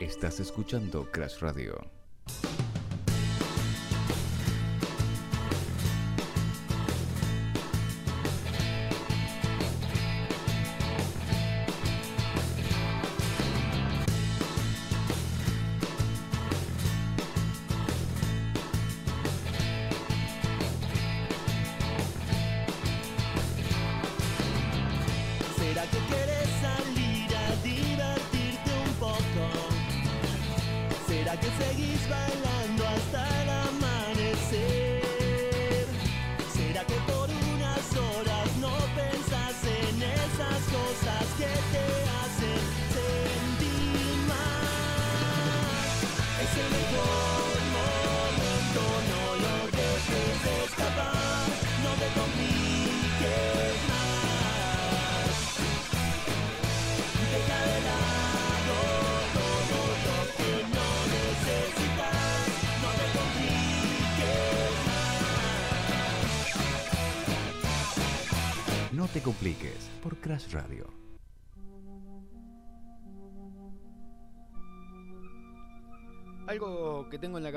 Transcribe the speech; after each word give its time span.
Estás 0.00 0.40
escuchando 0.40 1.10
Crash 1.10 1.38
Radio. 1.40 2.05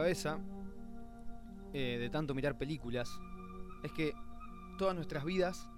Eh, 0.09 1.97
de 1.99 2.09
tanto 2.09 2.33
mirar 2.33 2.57
películas 2.57 3.19
es 3.83 3.91
que 3.91 4.13
todas 4.79 4.95
nuestras 4.95 5.23
vidas 5.23 5.69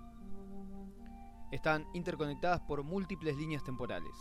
están 1.52 1.86
interconectadas 1.94 2.62
por 2.62 2.84
múltiples 2.84 3.36
líneas 3.36 3.64
temporales. 3.64 4.14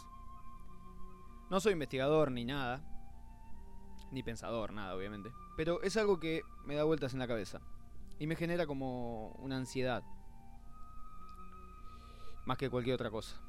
No 1.49 1.61
soy 1.61 1.75
investigador 1.75 2.33
ni 2.33 2.45
nada, 2.45 2.83
ni 4.11 4.25
pensador, 4.25 4.73
nada 4.73 4.97
obviamente, 4.97 5.31
pero 5.57 5.81
es 5.83 5.97
algo 5.97 6.19
que 6.19 6.43
me 6.65 6.75
da 6.75 6.83
vueltas 6.83 7.13
en 7.13 7.21
la 7.21 7.29
cabeza 7.29 7.61
y 8.19 8.27
me 8.27 8.35
genera 8.35 8.67
como 8.67 9.29
una 9.39 9.57
ansiedad, 9.59 10.03
más 12.47 12.59
que 12.59 12.69
cualquier 12.69 12.97
otra 12.97 13.11
cosa. 13.11 13.41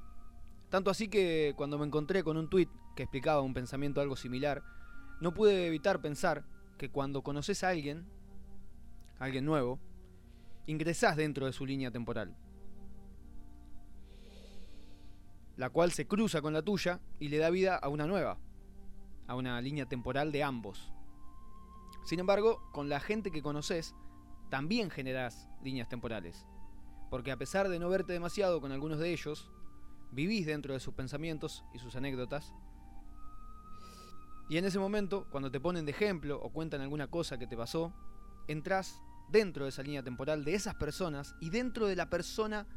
Tanto 0.70 0.92
así 0.92 1.08
que 1.08 1.54
cuando 1.58 1.80
me 1.80 1.88
encontré 1.88 2.24
con 2.24 2.38
un 2.38 2.50
tweet 2.50 2.70
que 2.96 3.04
explicaba 3.04 3.42
un 3.42 3.56
pensamiento 3.56 4.00
algo 4.00 4.16
similar, 4.16 4.64
no 5.22 5.34
pude 5.34 5.68
evitar 5.68 6.02
pensar 6.02 6.44
que 6.78 6.90
cuando 6.90 7.22
conoces 7.22 7.64
a 7.64 7.70
alguien, 7.70 8.06
alguien 9.20 9.46
nuevo, 9.46 9.80
ingresás 10.66 11.16
dentro 11.16 11.46
de 11.46 11.54
su 11.54 11.66
línea 11.66 11.92
temporal, 11.92 12.36
la 15.58 15.70
cual 15.70 15.92
se 15.92 16.08
cruza 16.08 16.42
con 16.42 16.54
la 16.54 16.64
tuya 16.64 17.00
y 17.20 17.30
le 17.30 17.38
da 17.38 17.52
vida 17.52 17.76
a 17.76 17.88
una 17.88 18.08
nueva, 18.08 18.40
a 19.28 19.36
una 19.36 19.62
línea 19.62 19.86
temporal 19.86 20.32
de 20.32 20.44
ambos. 20.44 20.92
Sin 22.04 22.20
embargo, 22.20 22.60
con 22.72 22.90
la 22.90 23.00
gente 23.00 23.30
que 23.30 23.44
conoces, 23.44 23.94
también 24.50 24.90
generás 24.90 25.48
líneas 25.64 25.88
temporales, 25.88 26.48
porque 27.12 27.32
a 27.32 27.38
pesar 27.38 27.70
de 27.70 27.78
no 27.78 27.90
verte 27.90 28.12
demasiado 28.12 28.60
con 28.60 28.72
algunos 28.72 28.98
de 28.98 29.14
ellos, 29.14 29.52
vivís 30.12 30.48
dentro 30.48 30.74
de 30.74 30.80
sus 30.80 30.96
pensamientos 30.96 31.64
y 31.76 31.78
sus 31.78 31.96
anécdotas, 31.96 32.56
y 34.52 34.58
en 34.58 34.66
ese 34.66 34.80
momento, 34.80 35.28
cuando 35.32 35.50
te 35.50 35.62
ponen 35.62 35.86
de 35.86 35.92
ejemplo 35.92 36.38
o 36.44 36.50
cuentan 36.52 36.82
alguna 36.82 37.08
cosa 37.08 37.40
que 37.40 37.48
te 37.48 37.56
pasó, 37.56 37.94
entras 38.50 39.02
dentro 39.30 39.64
de 39.64 39.70
esa 39.70 39.82
línea 39.82 40.04
temporal 40.04 40.44
de 40.44 40.56
esas 40.56 40.76
personas 40.76 41.36
y 41.40 41.50
dentro 41.52 41.88
de 41.88 41.96
la 41.96 42.10
persona 42.10 42.68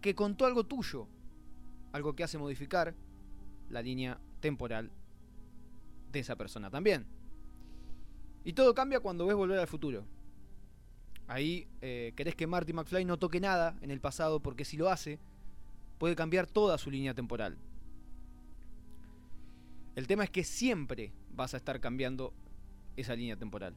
que 0.00 0.16
contó 0.16 0.44
algo 0.44 0.64
tuyo. 0.64 1.06
Algo 1.92 2.16
que 2.16 2.24
hace 2.24 2.36
modificar 2.36 2.96
la 3.68 3.80
línea 3.80 4.18
temporal 4.40 4.90
de 6.10 6.18
esa 6.18 6.34
persona 6.34 6.68
también. 6.68 7.06
Y 8.42 8.54
todo 8.54 8.74
cambia 8.74 8.98
cuando 8.98 9.24
ves 9.24 9.36
volver 9.36 9.60
al 9.60 9.68
futuro. 9.68 10.04
Ahí 11.28 11.68
eh, 11.80 12.12
querés 12.16 12.34
que 12.34 12.48
Marty 12.48 12.72
McFly 12.72 13.04
no 13.04 13.20
toque 13.20 13.38
nada 13.38 13.78
en 13.82 13.92
el 13.92 14.00
pasado 14.00 14.40
porque 14.40 14.64
si 14.64 14.76
lo 14.76 14.90
hace, 14.90 15.20
puede 15.98 16.16
cambiar 16.16 16.48
toda 16.48 16.76
su 16.76 16.90
línea 16.90 17.14
temporal. 17.14 17.56
El 19.94 20.06
tema 20.06 20.24
es 20.24 20.30
que 20.30 20.44
siempre 20.44 21.12
vas 21.30 21.54
a 21.54 21.56
estar 21.56 21.80
cambiando 21.80 22.34
esa 22.96 23.14
línea 23.14 23.36
temporal. 23.36 23.76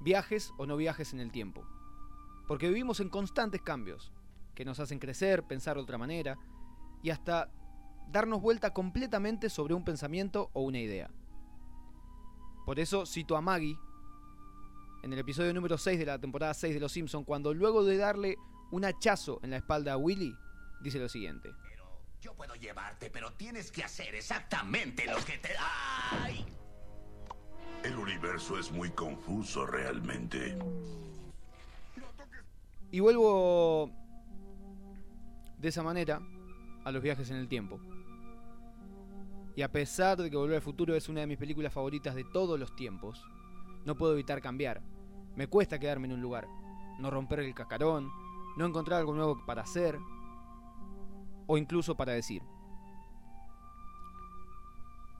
Viajes 0.00 0.52
o 0.58 0.66
no 0.66 0.76
viajes 0.76 1.12
en 1.12 1.20
el 1.20 1.32
tiempo. 1.32 1.66
Porque 2.46 2.68
vivimos 2.68 3.00
en 3.00 3.08
constantes 3.08 3.62
cambios, 3.62 4.12
que 4.54 4.64
nos 4.64 4.80
hacen 4.80 4.98
crecer, 4.98 5.44
pensar 5.44 5.76
de 5.76 5.82
otra 5.82 5.98
manera, 5.98 6.36
y 7.02 7.10
hasta 7.10 7.50
darnos 8.08 8.42
vuelta 8.42 8.72
completamente 8.72 9.48
sobre 9.48 9.74
un 9.74 9.84
pensamiento 9.84 10.50
o 10.52 10.62
una 10.62 10.80
idea. 10.80 11.10
Por 12.66 12.78
eso 12.78 13.06
cito 13.06 13.36
a 13.36 13.40
Maggie 13.40 13.78
en 15.02 15.12
el 15.12 15.18
episodio 15.18 15.54
número 15.54 15.78
6 15.78 15.98
de 15.98 16.06
la 16.06 16.18
temporada 16.18 16.52
6 16.52 16.74
de 16.74 16.80
Los 16.80 16.92
Simpson 16.92 17.24
cuando 17.24 17.54
luego 17.54 17.84
de 17.84 17.96
darle 17.96 18.36
un 18.70 18.84
hachazo 18.84 19.40
en 19.42 19.50
la 19.50 19.56
espalda 19.56 19.94
a 19.94 19.96
Willy, 19.96 20.34
dice 20.82 20.98
lo 20.98 21.08
siguiente. 21.08 21.50
Yo 22.20 22.34
puedo 22.34 22.54
llevarte, 22.54 23.08
pero 23.10 23.32
tienes 23.32 23.72
que 23.72 23.82
hacer 23.82 24.14
exactamente 24.14 25.06
lo 25.06 25.16
que 25.24 25.38
te... 25.38 25.48
¡Ay! 25.58 26.44
El 27.82 27.96
universo 27.96 28.58
es 28.58 28.70
muy 28.70 28.90
confuso 28.90 29.64
realmente. 29.64 30.58
Y 32.90 33.00
vuelvo 33.00 33.90
de 35.56 35.68
esa 35.68 35.82
manera 35.82 36.20
a 36.84 36.92
los 36.92 37.02
viajes 37.02 37.30
en 37.30 37.36
el 37.36 37.48
tiempo. 37.48 37.80
Y 39.56 39.62
a 39.62 39.72
pesar 39.72 40.18
de 40.18 40.30
que 40.30 40.36
Volver 40.36 40.56
al 40.56 40.62
Futuro 40.62 40.94
es 40.94 41.08
una 41.08 41.20
de 41.20 41.26
mis 41.26 41.38
películas 41.38 41.72
favoritas 41.72 42.14
de 42.14 42.24
todos 42.24 42.60
los 42.60 42.76
tiempos, 42.76 43.24
no 43.86 43.96
puedo 43.96 44.12
evitar 44.12 44.42
cambiar. 44.42 44.82
Me 45.36 45.46
cuesta 45.46 45.78
quedarme 45.78 46.06
en 46.08 46.14
un 46.14 46.20
lugar, 46.20 46.46
no 46.98 47.10
romper 47.10 47.40
el 47.40 47.54
cascarón, 47.54 48.10
no 48.58 48.66
encontrar 48.66 49.00
algo 49.00 49.14
nuevo 49.14 49.46
para 49.46 49.62
hacer 49.62 49.98
o 51.50 51.58
incluso 51.58 51.96
para 51.96 52.12
decir. 52.12 52.44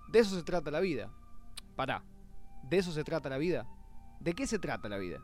De 0.07 0.21
eso 0.21 0.37
se 0.37 0.45
trata 0.45 0.71
la 0.71 0.79
vida. 0.79 1.11
Pará, 1.75 2.05
¿de 2.63 2.79
eso 2.79 2.93
se 2.93 3.03
trata 3.03 3.29
la 3.29 3.37
vida? 3.37 3.67
¿De 4.21 4.33
qué 4.35 4.47
se 4.47 4.61
trata 4.61 4.89
la 4.89 4.99
vida? 4.99 5.19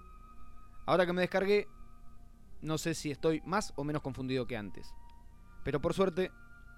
Ahora 0.84 1.06
que 1.06 1.12
me 1.12 1.20
descargué, 1.20 1.68
no 2.60 2.76
sé 2.76 2.94
si 2.94 3.12
estoy 3.12 3.40
más 3.44 3.72
o 3.76 3.84
menos 3.84 4.02
confundido 4.02 4.48
que 4.48 4.56
antes. 4.56 4.92
Pero 5.62 5.80
por 5.80 5.94
suerte, 5.94 6.32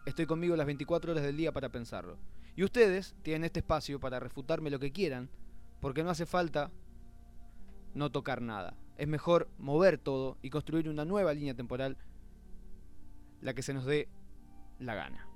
estoy 0.05 0.27
conmigo 0.27 0.57
las 0.57 0.67
24 0.67 1.13
horas 1.13 1.25
del 1.25 1.39
día 1.39 1.51
para 1.53 1.71
pensarlo. 1.71 2.19
Y 2.55 2.65
ustedes 2.65 3.17
tienen 3.23 3.45
este 3.45 3.61
espacio 3.61 3.99
para 3.99 4.21
refutarme 4.21 4.69
lo 4.69 4.79
que 4.79 4.93
quieran, 4.93 5.31
porque 5.81 6.05
no 6.05 6.11
hace 6.11 6.27
falta 6.27 6.71
no 7.95 8.13
tocar 8.13 8.43
nada. 8.43 8.77
Es 8.99 9.09
mejor 9.09 9.49
mover 9.57 9.97
todo 9.97 10.37
y 10.43 10.51
construir 10.51 10.91
una 10.91 11.07
nueva 11.07 11.33
línea 11.33 11.55
temporal, 11.55 11.97
la 13.41 13.55
que 13.55 13.63
se 13.63 13.73
nos 13.73 13.87
dé 13.87 14.11
la 14.79 14.95
gana. 14.95 15.27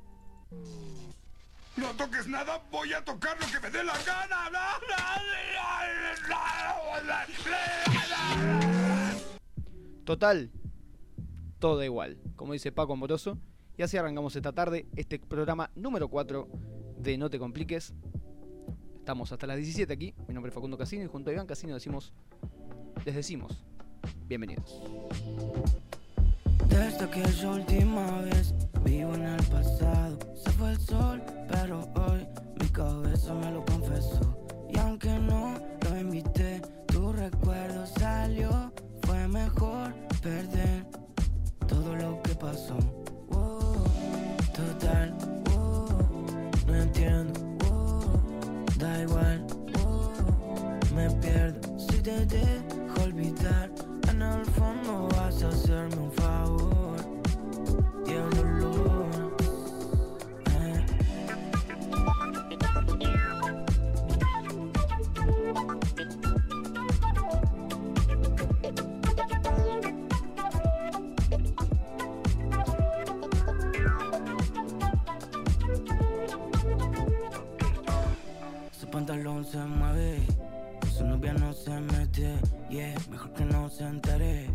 No 1.77 1.89
toques 1.97 2.27
nada, 2.29 2.61
voy 2.71 2.93
a 2.93 3.03
tocar 3.05 3.37
lo 3.41 3.47
que 3.47 3.61
me 3.61 3.71
dé 3.71 3.83
la 3.83 3.95
gana. 4.05 4.43
Total, 10.05 10.51
todo 11.59 11.79
da 11.79 11.85
igual, 11.85 12.19
como 12.37 12.53
dice 12.53 12.73
Paco 12.73 12.93
Amoroso. 12.93 13.39
Y 13.79 13.83
así 13.83 13.97
arrancamos 13.97 14.37
esta 14.37 14.53
tarde 14.53 14.87
este 14.97 15.19
programa 15.19 15.71
número 15.75 16.09
4 16.09 16.49
de 16.99 17.17
No 17.17 17.31
Te 17.31 17.39
Compliques. 17.39 17.95
Estamos 18.97 19.33
hasta 19.33 19.47
las 19.47 19.57
17 19.57 19.93
aquí. 19.93 20.15
Mi 20.29 20.35
nombre 20.35 20.51
es 20.51 20.55
Facundo 20.55 20.77
Casino 20.77 21.05
y 21.05 21.09
junto 21.09 21.31
a 21.31 21.33
Iván 21.33 21.47
Casino 21.47 21.73
decimos, 21.73 22.13
les 23.05 23.15
decimos, 23.15 23.65
bienvenidos. 24.29 24.81
Desde 26.69 27.05
aquella 27.05 27.51
última 27.51 28.21
vez 28.21 28.55
vivo 28.85 29.15
en 29.15 29.23
el 29.23 29.45
pasado. 29.45 30.19
Se 30.35 30.51
fue 30.53 30.71
el 30.73 30.81
sol, 30.81 31.23
pero 31.49 31.81
hoy 31.95 32.27
mi 32.61 32.69
cabeza 32.69 33.35
me 33.35 33.51
lo 33.51 33.65
confesó. 33.65 34.47
Y 34.69 34.79
aunque 34.79 35.19
no 35.19 35.55
lo 35.89 35.99
invité, 35.99 36.61
tu 36.87 37.13
recuerdo 37.13 37.87
salió. 37.87 38.73
Fue 39.03 39.29
mejor 39.29 39.95
perder 40.23 40.87
todo 41.67 41.95
lo 41.97 42.23
que 42.23 42.35
pasó. 42.35 43.02
Pantalón 78.93 79.45
se 79.45 79.59
mueve. 79.59 80.21
Su 80.95 81.05
novia 81.05 81.33
no 81.33 81.53
se 81.55 81.71
mete, 81.81 82.37
yeah, 82.69 82.95
mejor 83.11 83.33
que 83.33 83.45
no 83.47 83.71
se 83.71 83.85
entere. 83.85 84.51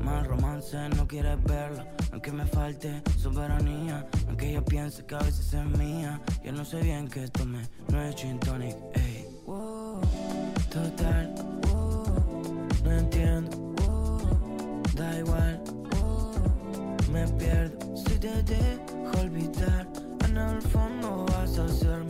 Más 0.00 0.24
romance, 0.26 0.88
no 0.90 1.06
quieres 1.08 1.42
verla, 1.42 1.84
aunque 2.12 2.30
me 2.30 2.46
falte 2.46 3.02
soberanía. 3.18 4.06
Aunque 4.28 4.50
ella 4.50 4.64
piense 4.64 5.04
que 5.04 5.16
a 5.16 5.18
veces 5.18 5.52
es 5.52 5.64
mía. 5.78 6.20
Yo 6.44 6.52
no 6.52 6.64
sé 6.64 6.80
bien 6.80 7.08
que 7.08 7.26
tome, 7.28 7.62
no 7.88 8.00
es 8.02 8.14
gin 8.14 8.38
tonic, 8.38 8.76
ey. 8.94 9.26
Total, 10.70 11.34
no 12.84 12.92
entiendo, 12.92 13.74
da 14.94 15.18
igual, 15.18 15.60
me 17.10 17.26
pierdo. 17.28 17.96
Si 17.96 18.18
te 18.18 18.42
dejo 18.42 19.20
olvidar, 19.20 19.88
en 20.28 20.36
el 20.36 20.62
fondo 20.62 21.26
vas 21.30 21.58
a 21.58 21.64
hacerme 21.64 22.05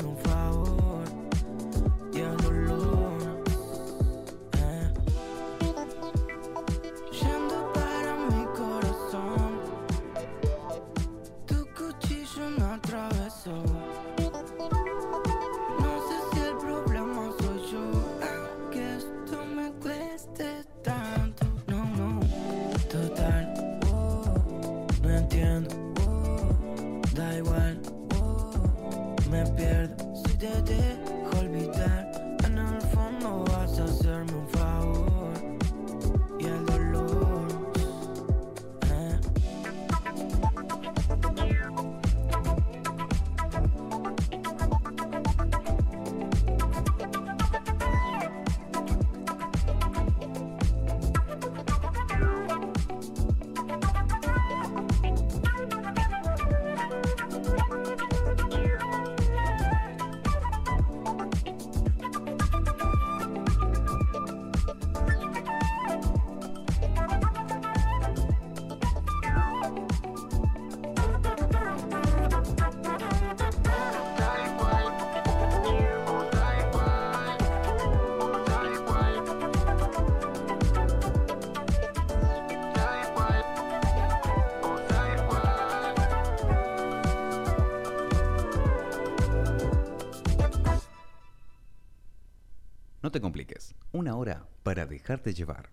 Para 94.62 94.86
dejarte 94.86 95.32
llevar. 95.34 95.70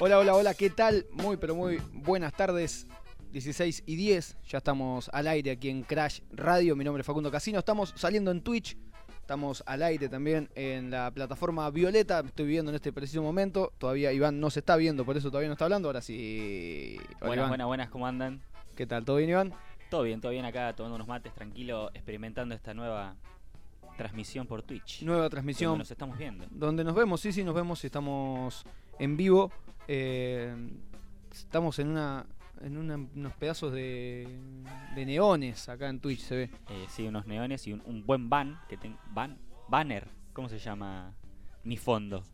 Hola, 0.00 0.18
hola, 0.18 0.34
hola, 0.34 0.54
¿qué 0.54 0.70
tal? 0.70 1.06
Muy, 1.12 1.36
pero 1.36 1.54
muy 1.54 1.80
buenas 1.92 2.34
tardes. 2.34 2.86
16 3.32 3.82
y 3.86 3.96
10, 3.96 4.36
ya 4.46 4.58
estamos 4.58 5.10
al 5.12 5.26
aire 5.26 5.52
aquí 5.52 5.68
en 5.68 5.82
Crash 5.82 6.20
Radio. 6.30 6.76
Mi 6.76 6.84
nombre 6.84 7.00
es 7.00 7.06
Facundo 7.06 7.30
Casino. 7.30 7.58
Estamos 7.58 7.92
saliendo 7.96 8.30
en 8.30 8.42
Twitch, 8.42 8.76
estamos 9.20 9.62
al 9.66 9.82
aire 9.82 10.08
también 10.08 10.48
en 10.54 10.90
la 10.90 11.10
plataforma 11.10 11.68
Violeta. 11.70 12.20
Estoy 12.24 12.46
viendo 12.46 12.70
en 12.70 12.76
este 12.76 12.92
preciso 12.92 13.22
momento. 13.22 13.72
Todavía 13.78 14.12
Iván 14.12 14.38
no 14.40 14.50
se 14.50 14.60
está 14.60 14.76
viendo, 14.76 15.04
por 15.04 15.16
eso 15.16 15.30
todavía 15.30 15.48
no 15.48 15.54
está 15.54 15.64
hablando. 15.64 15.88
Ahora 15.88 16.00
sí. 16.00 16.96
Hola, 17.00 17.18
Buenas, 17.20 17.36
Iván. 17.36 17.48
buenas, 17.48 17.66
buenas, 17.66 17.90
¿cómo 17.90 18.06
andan? 18.06 18.40
¿Qué 18.76 18.86
tal? 18.86 19.04
¿Todo 19.04 19.16
bien, 19.16 19.30
Iván? 19.30 19.52
Todo 19.94 20.02
bien, 20.02 20.20
todo 20.20 20.32
bien 20.32 20.44
acá, 20.44 20.74
tomando 20.74 20.96
unos 20.96 21.06
mates, 21.06 21.32
tranquilo, 21.34 21.88
experimentando 21.94 22.52
esta 22.52 22.74
nueva 22.74 23.14
transmisión 23.96 24.44
por 24.44 24.60
Twitch. 24.64 25.02
Nueva 25.02 25.20
donde 25.22 25.30
transmisión. 25.30 25.78
nos 25.78 25.88
estamos 25.88 26.18
viendo. 26.18 26.44
Donde 26.50 26.82
nos 26.82 26.96
vemos, 26.96 27.20
sí, 27.20 27.32
sí, 27.32 27.44
nos 27.44 27.54
vemos. 27.54 27.84
Estamos 27.84 28.64
en 28.98 29.16
vivo. 29.16 29.52
Eh, 29.86 30.52
estamos 31.30 31.78
en 31.78 31.90
una 31.90 32.26
en 32.60 32.76
una- 32.76 32.96
unos 32.96 33.34
pedazos 33.34 33.72
de, 33.72 34.26
de 34.96 35.06
neones 35.06 35.68
acá 35.68 35.88
en 35.88 36.00
Twitch, 36.00 36.22
se 36.22 36.34
ve. 36.34 36.42
Eh, 36.70 36.86
sí, 36.88 37.06
unos 37.06 37.26
neones 37.28 37.64
y 37.68 37.72
un, 37.72 37.80
un 37.86 38.04
buen 38.04 38.28
ban, 38.28 38.58
que 38.68 38.76
ten- 38.76 38.98
ban, 39.12 39.38
banner, 39.68 40.08
¿cómo 40.32 40.48
se 40.48 40.58
llama? 40.58 41.14
Mi 41.62 41.76
fondo. 41.76 42.24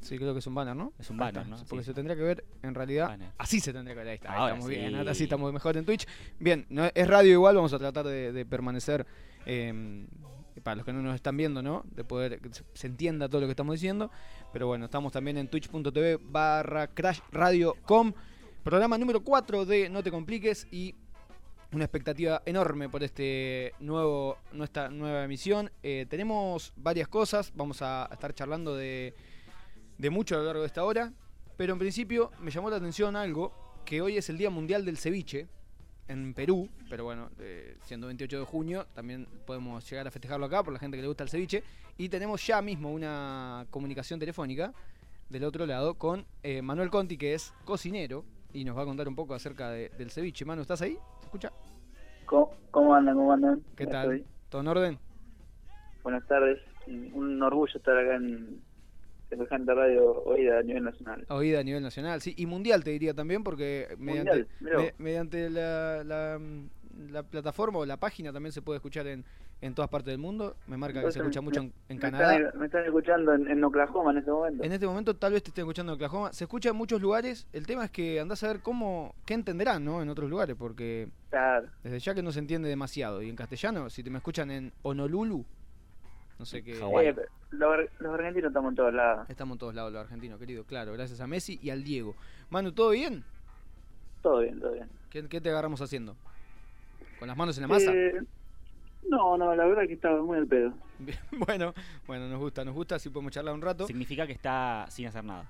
Sí, 0.00 0.16
creo 0.18 0.32
que 0.32 0.38
es 0.38 0.46
un 0.46 0.54
banner, 0.54 0.74
¿no? 0.76 0.92
Es 0.98 1.10
un 1.10 1.16
banner, 1.18 1.42
está, 1.42 1.56
¿no? 1.56 1.62
Porque 1.68 1.84
Sí. 1.84 1.90
se 1.90 1.94
tendría 1.94 2.16
que 2.16 2.22
ver, 2.22 2.44
en 2.62 2.74
realidad, 2.74 3.08
Banner. 3.08 3.32
así 3.38 3.60
se 3.60 3.72
tendría 3.72 3.94
que 3.94 3.98
ver. 4.00 4.08
Ahí 4.08 4.14
está, 4.16 4.32
ahí 4.32 4.38
Ahora 4.38 4.52
estamos 4.54 4.70
sí. 4.72 4.78
bien, 4.80 4.94
ahora 4.94 5.14
sí 5.14 5.22
estamos 5.24 5.52
mejor 5.52 5.76
en 5.76 5.84
Twitch. 5.84 6.06
Bien, 6.38 6.66
no, 6.70 6.88
es 6.94 7.06
radio 7.08 7.32
igual, 7.32 7.56
vamos 7.56 7.72
a 7.74 7.78
tratar 7.78 8.06
de, 8.06 8.32
de 8.32 8.46
permanecer, 8.46 9.06
eh, 9.46 10.06
para 10.62 10.76
los 10.76 10.84
que 10.84 10.92
no 10.92 11.00
nos 11.02 11.14
están 11.14 11.36
viendo, 11.36 11.62
¿no? 11.62 11.84
De 11.94 12.04
poder 12.04 12.40
que 12.40 12.52
se- 12.52 12.64
se 12.74 12.86
entienda 12.86 13.28
todo 13.28 13.40
lo 13.40 13.46
que 13.46 13.52
estamos 13.52 13.74
diciendo. 13.74 14.10
Pero 14.52 14.66
bueno, 14.66 14.86
estamos 14.86 15.12
también 15.12 15.38
en 15.38 15.48
twitch.tv 15.48 16.18
barra 16.22 16.86
crashradio.com. 16.88 18.12
Programa 18.62 18.98
número 18.98 19.22
4 19.22 19.64
de 19.64 19.88
No 19.88 20.02
Te 20.02 20.10
Compliques 20.10 20.66
y 20.70 20.94
una 21.72 21.84
expectativa 21.84 22.42
enorme 22.44 22.88
por 22.88 23.02
este 23.02 23.72
nuevo 23.80 24.36
nuestra 24.52 24.90
nueva 24.90 25.24
emisión. 25.24 25.70
Eh, 25.82 26.04
tenemos 26.10 26.72
varias 26.76 27.08
cosas, 27.08 27.52
vamos 27.54 27.80
a 27.80 28.08
estar 28.12 28.34
charlando 28.34 28.74
de, 28.76 29.14
de 30.00 30.08
mucho 30.08 30.34
a 30.34 30.38
lo 30.38 30.44
largo 30.46 30.62
de 30.62 30.66
esta 30.66 30.82
hora, 30.84 31.12
pero 31.58 31.74
en 31.74 31.78
principio 31.78 32.30
me 32.40 32.50
llamó 32.50 32.70
la 32.70 32.76
atención 32.76 33.16
algo, 33.16 33.52
que 33.84 34.00
hoy 34.00 34.16
es 34.16 34.30
el 34.30 34.38
Día 34.38 34.48
Mundial 34.48 34.84
del 34.86 34.96
Ceviche 34.96 35.46
en 36.08 36.32
Perú, 36.32 36.68
pero 36.88 37.04
bueno, 37.04 37.28
eh, 37.38 37.76
siendo 37.82 38.06
28 38.06 38.38
de 38.40 38.44
junio, 38.46 38.86
también 38.94 39.26
podemos 39.46 39.88
llegar 39.90 40.06
a 40.06 40.10
festejarlo 40.10 40.46
acá 40.46 40.62
por 40.62 40.72
la 40.72 40.78
gente 40.78 40.96
que 40.96 41.02
le 41.02 41.08
gusta 41.08 41.22
el 41.24 41.28
ceviche, 41.28 41.62
y 41.98 42.08
tenemos 42.08 42.44
ya 42.46 42.62
mismo 42.62 42.90
una 42.90 43.66
comunicación 43.70 44.18
telefónica 44.18 44.72
del 45.28 45.44
otro 45.44 45.66
lado 45.66 45.94
con 45.94 46.24
eh, 46.42 46.62
Manuel 46.62 46.88
Conti, 46.90 47.18
que 47.18 47.34
es 47.34 47.52
cocinero, 47.66 48.24
y 48.54 48.64
nos 48.64 48.76
va 48.76 48.82
a 48.82 48.86
contar 48.86 49.06
un 49.06 49.14
poco 49.14 49.34
acerca 49.34 49.70
de- 49.70 49.90
del 49.90 50.10
ceviche. 50.10 50.44
Manu, 50.46 50.62
¿estás 50.62 50.80
ahí? 50.82 50.96
¿Se 51.18 51.26
escucha? 51.26 51.52
¿Cómo, 52.24 52.52
cómo 52.70 52.94
andan? 52.94 53.14
¿Cómo 53.16 53.32
andan? 53.32 53.62
¿Qué 53.76 53.86
tal? 53.86 54.14
estoy. 54.14 54.26
¿Todo 54.48 54.62
en 54.62 54.68
orden? 54.68 54.98
Buenas 56.02 56.26
tardes. 56.26 56.58
Un 56.86 57.40
orgullo 57.42 57.76
estar 57.76 57.96
acá 57.96 58.16
en 58.16 58.60
semejante 59.30 59.72
radio 59.74 60.22
oída 60.24 60.58
a 60.58 60.62
nivel 60.62 60.84
nacional. 60.84 61.24
Oída 61.30 61.60
a 61.60 61.62
nivel 61.62 61.82
nacional, 61.82 62.20
sí, 62.20 62.34
y 62.36 62.44
mundial 62.46 62.84
te 62.84 62.90
diría 62.90 63.14
también, 63.14 63.42
porque 63.42 63.88
mediante, 63.98 64.46
Mundial, 64.60 64.76
me- 64.98 65.04
mediante 65.04 65.48
la, 65.48 66.04
la, 66.04 66.38
mm, 66.38 67.12
la 67.12 67.22
plataforma 67.22 67.78
o 67.78 67.86
la 67.86 67.96
página 67.96 68.32
también 68.32 68.52
se 68.52 68.60
puede 68.60 68.76
escuchar 68.76 69.06
en, 69.06 69.24
en 69.62 69.74
todas 69.74 69.90
partes 69.90 70.12
del 70.12 70.18
mundo. 70.18 70.56
Me 70.66 70.76
marca 70.76 71.02
que 71.02 71.12
se 71.12 71.18
escucha 71.20 71.40
mucho 71.40 71.60
en, 71.60 71.72
en 71.88 71.96
me 71.96 72.00
Canadá. 72.00 72.36
Están, 72.36 72.58
me 72.60 72.66
están 72.66 72.84
escuchando 72.84 73.32
en, 73.34 73.48
en 73.48 73.62
Oklahoma 73.64 74.10
en 74.10 74.18
este 74.18 74.30
momento. 74.30 74.64
En 74.64 74.72
este 74.72 74.86
momento 74.86 75.14
tal 75.16 75.32
vez 75.32 75.42
te 75.42 75.50
estén 75.50 75.62
escuchando 75.62 75.92
en 75.92 75.96
Oklahoma. 75.96 76.32
Se 76.32 76.44
escucha 76.44 76.70
en 76.70 76.76
muchos 76.76 77.00
lugares. 77.00 77.46
El 77.52 77.66
tema 77.66 77.84
es 77.84 77.90
que 77.90 78.20
andás 78.20 78.42
a 78.42 78.48
ver 78.48 78.60
cómo, 78.60 79.14
qué 79.26 79.34
entenderán, 79.34 79.84
¿no? 79.84 80.02
En 80.02 80.08
otros 80.08 80.28
lugares, 80.28 80.56
porque 80.58 81.08
Claro. 81.30 81.68
desde 81.84 81.98
ya 82.00 82.14
que 82.14 82.22
no 82.22 82.32
se 82.32 82.38
entiende 82.40 82.68
demasiado. 82.68 83.22
Y 83.22 83.28
en 83.28 83.36
castellano, 83.36 83.88
si 83.90 84.02
te 84.02 84.10
me 84.10 84.18
escuchan 84.18 84.50
en 84.50 84.72
Honolulu, 84.82 85.44
no 86.40 86.46
sé 86.46 86.62
qué. 86.64 86.72
Eh, 86.72 87.14
los, 87.50 87.76
los 88.00 88.14
argentinos 88.14 88.48
estamos 88.48 88.70
en 88.70 88.76
todos 88.76 88.94
lados. 88.94 89.28
Estamos 89.30 89.54
en 89.56 89.58
todos 89.58 89.74
lados 89.74 89.92
los 89.92 90.00
argentinos, 90.02 90.38
querido. 90.40 90.64
Claro, 90.64 90.92
gracias 90.94 91.20
a 91.20 91.26
Messi 91.26 91.60
y 91.62 91.70
al 91.70 91.84
Diego. 91.84 92.14
Manu, 92.48 92.72
¿todo 92.72 92.90
bien? 92.90 93.22
Todo 94.22 94.40
bien, 94.40 94.58
todo 94.58 94.72
bien. 94.72 94.88
¿Qué, 95.10 95.28
qué 95.28 95.40
te 95.40 95.50
agarramos 95.50 95.80
haciendo? 95.82 96.16
¿Con 97.18 97.28
las 97.28 97.36
manos 97.36 97.56
en 97.58 97.62
la 97.62 97.68
masa? 97.68 97.92
Eh, 97.92 98.20
no, 99.08 99.36
no, 99.36 99.54
la 99.54 99.66
verdad 99.66 99.86
que 99.86 99.92
estaba 99.94 100.20
muy 100.22 100.38
al 100.38 100.46
pedo. 100.46 100.72
Bueno, 101.46 101.74
bueno, 102.06 102.28
nos 102.28 102.38
gusta, 102.38 102.64
nos 102.64 102.74
gusta, 102.74 102.94
así 102.96 103.10
podemos 103.10 103.32
charlar 103.32 103.54
un 103.54 103.62
rato. 103.62 103.86
Significa 103.86 104.26
que 104.26 104.32
está 104.32 104.86
sin 104.88 105.06
hacer 105.06 105.24
nada. 105.24 105.44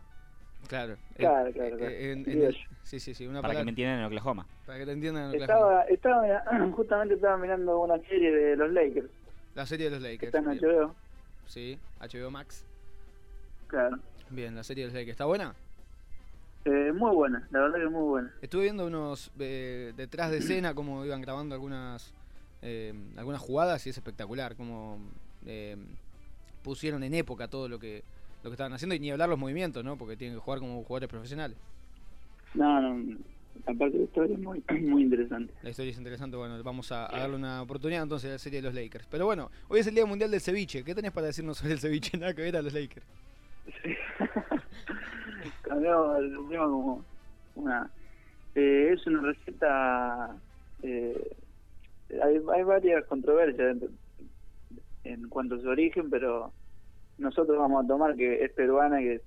Claro. 0.69 0.97
Claro, 1.17 1.49
Eh, 1.49 1.53
claro, 1.53 1.77
claro. 1.79 1.93
en- 1.95 2.19
en 2.19 2.25
Digo 2.25 2.47
el- 2.47 2.55
yo. 2.55 2.61
sí, 2.83 3.01
sí, 3.01 3.15
sí, 3.15 3.27
una 3.27 3.41
Para 3.43 3.55
que 3.57 3.65
me 3.65 3.71
entiendan 3.71 4.01
en 4.01 4.05
Oklahoma. 4.07 4.47
para 4.67 4.79
que 4.79 4.87
te 4.87 4.93
entiendan. 4.93 5.33
en 5.35 5.43
Oklahoma. 5.43 5.83
Estaba, 5.85 6.25
estaba 6.25 6.71
justamente 6.73 7.15
estaba 7.15 7.37
mirando 7.39 7.79
una 7.81 7.99
serie 8.09 8.31
de 8.31 8.57
los 8.57 8.71
Lakers. 8.73 9.09
La 9.55 9.67
serie 9.67 9.91
de 9.91 9.93
los 9.93 10.03
Lakers. 10.03 10.35
está 10.35 10.39
en 10.39 10.59
bien. 10.59 10.65
HBO. 10.65 10.95
Sí, 11.47 11.79
HBO 12.01 12.31
Max. 12.31 12.65
Claro. 13.67 13.99
Bien, 14.31 14.55
la 14.55 14.63
serie 14.63 14.85
de 14.85 14.89
los 14.89 14.95
Lakers. 14.95 15.13
¿Está 15.13 15.25
buena? 15.25 15.55
Eh, 16.65 16.93
muy 16.93 17.15
buena, 17.15 17.47
la 17.51 17.61
verdad 17.61 17.79
que 17.79 17.89
muy 17.89 18.03
buena. 18.03 18.35
Estuve 18.43 18.65
viendo 18.65 18.87
unos 18.87 19.33
eh, 19.39 19.95
detrás 19.97 20.31
de 20.31 20.39
escena, 20.39 20.75
cómo 20.75 21.05
iban 21.05 21.23
grabando 21.23 21.55
algunas 21.55 22.13
eh, 22.63 22.93
algunas 23.17 23.41
jugadas 23.41 23.87
y 23.87 23.91
es 23.91 23.97
espectacular, 23.97 24.55
cómo 24.57 24.99
eh, 25.47 25.77
pusieron 26.63 27.03
en 27.03 27.15
época 27.15 27.49
todo 27.49 27.69
lo 27.69 27.79
que 27.79 28.05
lo 28.43 28.51
que 28.51 28.55
estaban 28.55 28.73
haciendo 28.73 28.95
y 28.95 29.01
ni 29.01 29.11
hablar 29.11 29.29
los 29.29 29.39
movimientos, 29.39 29.85
¿no? 29.85 29.97
Porque 29.97 30.17
tienen 30.17 30.37
que 30.37 30.43
jugar 30.43 30.61
como 30.61 30.83
jugadores 30.83 31.09
profesionales. 31.09 31.57
No, 32.55 32.81
no, 32.81 33.17
aparte 33.67 33.93
de 33.93 33.99
la 33.99 34.05
historia 34.05 34.35
es 34.37 34.41
muy, 34.43 34.63
muy 34.83 35.03
interesante. 35.03 35.53
La 35.63 35.71
historia 35.71 35.91
es 35.93 35.99
interesante, 35.99 36.37
bueno, 36.37 36.63
vamos 36.63 36.91
a, 36.93 37.15
a 37.15 37.21
darle 37.21 37.37
una 37.37 37.63
oportunidad 37.63 38.03
entonces 38.03 38.29
a 38.31 38.33
la 38.35 38.39
serie 38.39 38.61
de 38.61 38.67
los 38.69 38.75
Lakers. 38.75 39.07
Pero 39.11 39.27
bueno, 39.27 39.51
hoy 39.69 39.81
es 39.81 39.87
el 39.87 39.95
Día 39.95 40.07
Mundial 40.07 40.31
del 40.31 40.41
Ceviche. 40.41 40.85
¿Qué 40.85 40.95
tenés 40.95 41.13
para 41.13 41.27
decirnos 41.29 41.59
sobre 41.59 41.73
el 41.75 41.81
ceviche? 41.81 42.17
Nada 42.19 42.35
que 42.35 42.43
ver 42.43 42.57
a 42.57 42.63
los 42.63 42.73
Lakers. 42.73 43.07
Cambiamos 45.63 46.19
el 46.19 46.49
tema 46.49 46.65
como 46.65 47.05
una... 47.55 47.91
eh, 48.55 48.91
es 48.93 49.07
una 49.07 49.23
receta... 49.23 50.37
eh, 50.83 51.37
hay, 52.23 52.41
hay 52.53 52.63
varias 52.65 53.05
controversias 53.07 53.77
en, 53.77 53.89
en 55.05 55.29
cuanto 55.29 55.55
a 55.55 55.61
su 55.61 55.69
origen, 55.69 56.11
pero 56.11 56.53
nosotros 57.19 57.57
vamos 57.57 57.85
a 57.85 57.89
tomar 57.89 58.17
que 58.17 58.45
es 58.45 58.51
peruana, 58.53 58.99
que 58.99 59.21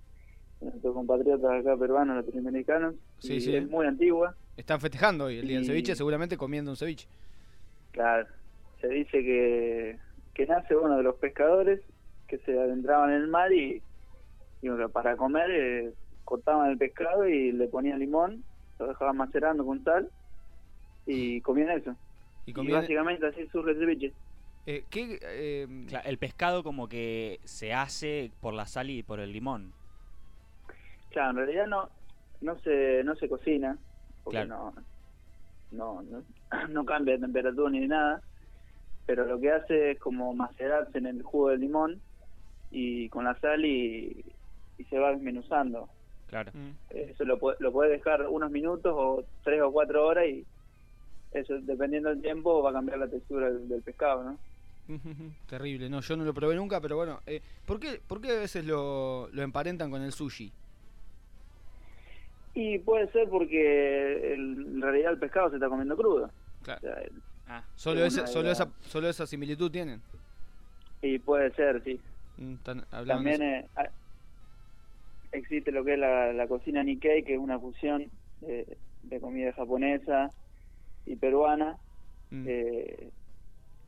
nuestros 0.63 0.93
compatriotas 0.93 1.51
acá 1.51 1.77
peruanos, 1.77 2.17
latinoamericanos, 2.17 2.95
Sí, 3.19 3.35
y 3.35 3.41
sí. 3.41 3.55
es 3.55 3.69
muy 3.69 3.85
antigua. 3.85 4.35
Están 4.57 4.79
festejando 4.79 5.25
hoy 5.25 5.39
el 5.39 5.47
Día 5.47 5.57
del 5.57 5.65
Ceviche, 5.65 5.95
seguramente 5.95 6.37
comiendo 6.37 6.71
un 6.71 6.77
ceviche. 6.77 7.07
Claro, 7.91 8.27
se 8.81 8.87
dice 8.87 9.23
que, 9.23 9.99
que 10.33 10.45
nace 10.45 10.75
uno 10.75 10.97
de 10.97 11.03
los 11.03 11.15
pescadores 11.15 11.79
que 12.27 12.37
se 12.39 12.59
adentraban 12.59 13.11
en 13.11 13.21
el 13.21 13.27
mar 13.27 13.51
y, 13.51 13.81
para 14.91 15.15
comer 15.17 15.51
eh, 15.51 15.93
cortaban 16.25 16.69
el 16.69 16.77
pescado 16.77 17.27
y 17.27 17.51
le 17.51 17.67
ponían 17.67 17.99
limón, 17.99 18.43
lo 18.79 18.87
dejaban 18.87 19.17
macerando 19.17 19.65
con 19.65 19.83
sal 19.83 20.09
y 21.05 21.41
comían 21.41 21.71
eso. 21.71 21.95
Y 22.45 22.53
básicamente 22.53 23.27
así 23.27 23.47
surge 23.51 23.71
el 23.71 23.79
ceviche. 23.79 24.13
Eh, 24.65 24.85
¿qué, 24.89 25.19
eh, 25.21 25.67
el 26.05 26.17
pescado 26.17 26.63
como 26.63 26.87
que 26.87 27.39
se 27.43 27.73
hace 27.73 28.31
por 28.39 28.53
la 28.53 28.65
sal 28.65 28.89
y 28.89 29.03
por 29.03 29.19
el 29.19 29.31
limón. 29.31 29.73
Claro, 31.13 31.29
en 31.29 31.35
realidad 31.37 31.67
no 31.67 31.89
no 32.41 32.59
se 32.59 33.03
no 33.05 33.15
se 33.15 33.29
cocina 33.29 33.77
porque 34.25 34.45
Claro. 34.45 34.73
no, 35.71 36.01
no 36.01 36.23
no 36.51 36.67
no 36.69 36.85
cambia 36.85 37.13
de 37.15 37.21
temperatura 37.21 37.69
ni 37.71 37.79
de 37.81 37.87
nada, 37.87 38.21
pero 39.05 39.25
lo 39.25 39.39
que 39.39 39.51
hace 39.51 39.91
es 39.91 39.99
como 39.99 40.33
macerarse 40.33 40.97
en 40.97 41.05
el 41.07 41.23
jugo 41.23 41.49
del 41.49 41.61
limón 41.61 42.01
y 42.71 43.07
con 43.09 43.23
la 43.25 43.39
sal 43.39 43.63
y, 43.63 44.25
y 44.77 44.83
se 44.85 44.97
va 44.99 45.11
desmenuzando. 45.11 45.87
Claro. 46.27 46.51
mm, 46.53 46.71
Eso 46.89 47.23
lo, 47.25 47.39
lo 47.59 47.71
puedes 47.71 47.91
dejar 47.91 48.27
unos 48.27 48.49
minutos 48.51 48.91
o 48.95 49.23
tres 49.43 49.61
o 49.61 49.71
cuatro 49.71 50.05
horas 50.07 50.25
y 50.27 50.43
eso 51.31 51.55
dependiendo 51.61 52.09
del 52.09 52.21
tiempo 52.21 52.61
va 52.63 52.71
a 52.71 52.73
cambiar 52.73 52.97
la 52.99 53.07
textura 53.07 53.51
del, 53.51 53.67
del 53.69 53.81
pescado, 53.83 54.23
¿no? 54.23 54.37
Terrible, 55.47 55.89
no, 55.89 56.01
yo 56.01 56.17
no 56.17 56.23
lo 56.25 56.33
probé 56.33 56.55
nunca, 56.55 56.81
pero 56.81 56.97
bueno, 56.97 57.21
eh, 57.25 57.41
¿por, 57.65 57.79
qué, 57.79 58.01
¿por 58.05 58.19
qué 58.19 58.31
a 58.31 58.39
veces 58.39 58.65
lo, 58.65 59.29
lo 59.31 59.41
emparentan 59.43 59.89
con 59.91 60.01
el 60.01 60.11
sushi? 60.11 60.51
Y 62.55 62.79
puede 62.79 63.11
ser 63.11 63.27
porque 63.29 64.33
el- 64.33 64.57
en 64.75 64.81
realidad 64.81 65.13
el 65.13 65.19
pescado 65.19 65.49
se 65.49 65.55
está 65.55 65.69
comiendo 65.69 65.95
crudo. 65.97 66.29
Claro. 66.63 66.79
O 66.83 66.85
sea, 66.85 67.01
el- 67.01 67.21
Ah, 67.47 67.61
Solo, 67.75 68.05
es 68.05 68.15
ese, 68.17 68.27
solo, 68.27 68.49
esa, 68.49 68.69
solo 68.81 69.09
esa 69.09 69.27
similitud 69.27 69.69
tienen. 69.69 70.01
y 71.01 71.19
puede 71.19 71.51
ser, 71.51 71.83
sí. 71.83 71.99
Mm, 72.37 72.55
También 73.05 73.41
eh, 73.41 73.67
ah, 73.75 73.89
existe 75.33 75.71
lo 75.71 75.83
que 75.83 75.93
es 75.93 75.99
la, 75.99 76.31
la 76.31 76.47
cocina 76.47 76.81
Nikkei, 76.83 77.23
que 77.23 77.33
es 77.33 77.39
una 77.39 77.59
fusión 77.59 78.05
de, 78.41 78.77
de 79.03 79.19
comida 79.19 79.51
japonesa 79.53 80.29
y 81.05 81.15
peruana, 81.15 81.77
Mm, 82.31 82.45
eh, 82.47 83.09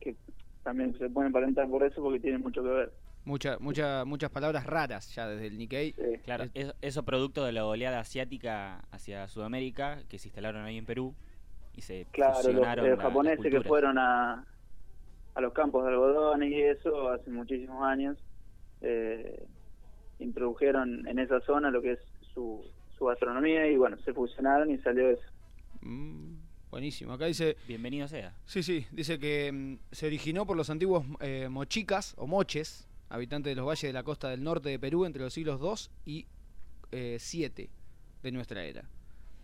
que 0.00 0.14
también 0.62 0.96
se 0.98 1.08
pueden 1.10 1.28
emparentar 1.28 1.66
por 1.68 1.82
eso 1.82 2.00
porque 2.02 2.20
tienen 2.20 2.42
mucho 2.42 2.62
que 2.62 2.68
ver. 2.68 2.92
Mucha, 3.26 3.58
mucha, 3.58 4.04
muchas 4.06 4.30
palabras 4.30 4.64
raras 4.64 5.14
ya 5.14 5.28
desde 5.28 5.48
el 5.48 5.58
Nikkei. 5.58 5.92
Sí. 5.92 6.02
claro. 6.24 6.44
Es- 6.44 6.50
Es- 6.54 6.74
eso 6.80 7.02
producto 7.04 7.44
de 7.44 7.52
la 7.52 7.66
oleada 7.66 8.00
asiática 8.00 8.78
hacia 8.90 9.28
Sudamérica 9.28 9.98
que 10.08 10.18
se 10.18 10.28
instalaron 10.28 10.64
ahí 10.64 10.78
en 10.78 10.86
Perú 10.86 11.14
y 11.74 11.82
se 11.82 12.06
Claro, 12.12 12.32
los, 12.34 12.42
fusionaron 12.46 12.86
eh, 12.86 12.88
la- 12.88 12.94
las 12.96 13.04
japoneses 13.04 13.44
que 13.50 13.60
fueron 13.62 13.98
a, 13.98 14.46
a 15.34 15.40
los 15.42 15.52
campos 15.52 15.84
de 15.84 15.90
algodones 15.90 16.50
y 16.50 16.62
eso 16.62 17.10
hace 17.10 17.28
muchísimos 17.30 17.82
años, 17.84 18.16
eh, 18.80 19.44
introdujeron 20.18 21.06
en 21.06 21.18
esa 21.18 21.40
zona 21.40 21.70
lo 21.70 21.82
que 21.82 21.92
es 21.92 21.98
su, 22.32 22.64
su 22.96 23.04
gastronomía 23.04 23.66
y 23.68 23.76
bueno, 23.76 23.98
se 23.98 24.14
fusionaron 24.14 24.70
y 24.70 24.78
salió 24.78 25.10
eso. 25.10 25.22
Mm, 25.82 26.36
buenísimo. 26.70 27.12
Acá 27.12 27.26
dice, 27.26 27.56
Bienvenido 27.66 28.08
sea. 28.08 28.34
sí, 28.46 28.62
sí, 28.62 28.86
dice 28.92 29.18
que 29.18 29.50
mm, 29.52 29.78
se 29.92 30.06
originó 30.06 30.46
por 30.46 30.56
los 30.56 30.70
antiguos 30.70 31.04
eh, 31.20 31.48
mochicas 31.50 32.14
o 32.16 32.26
moches, 32.26 32.88
habitantes 33.08 33.50
de 33.52 33.56
los 33.56 33.66
valles 33.66 33.82
de 33.82 33.92
la 33.92 34.02
costa 34.02 34.30
del 34.30 34.42
norte 34.42 34.68
de 34.68 34.78
Perú 34.78 35.04
entre 35.04 35.22
los 35.22 35.32
siglos 35.32 35.60
II 36.04 36.12
y 36.14 36.26
eh, 36.92 37.16
7 37.18 37.68
de 38.22 38.32
nuestra 38.32 38.64
era. 38.64 38.84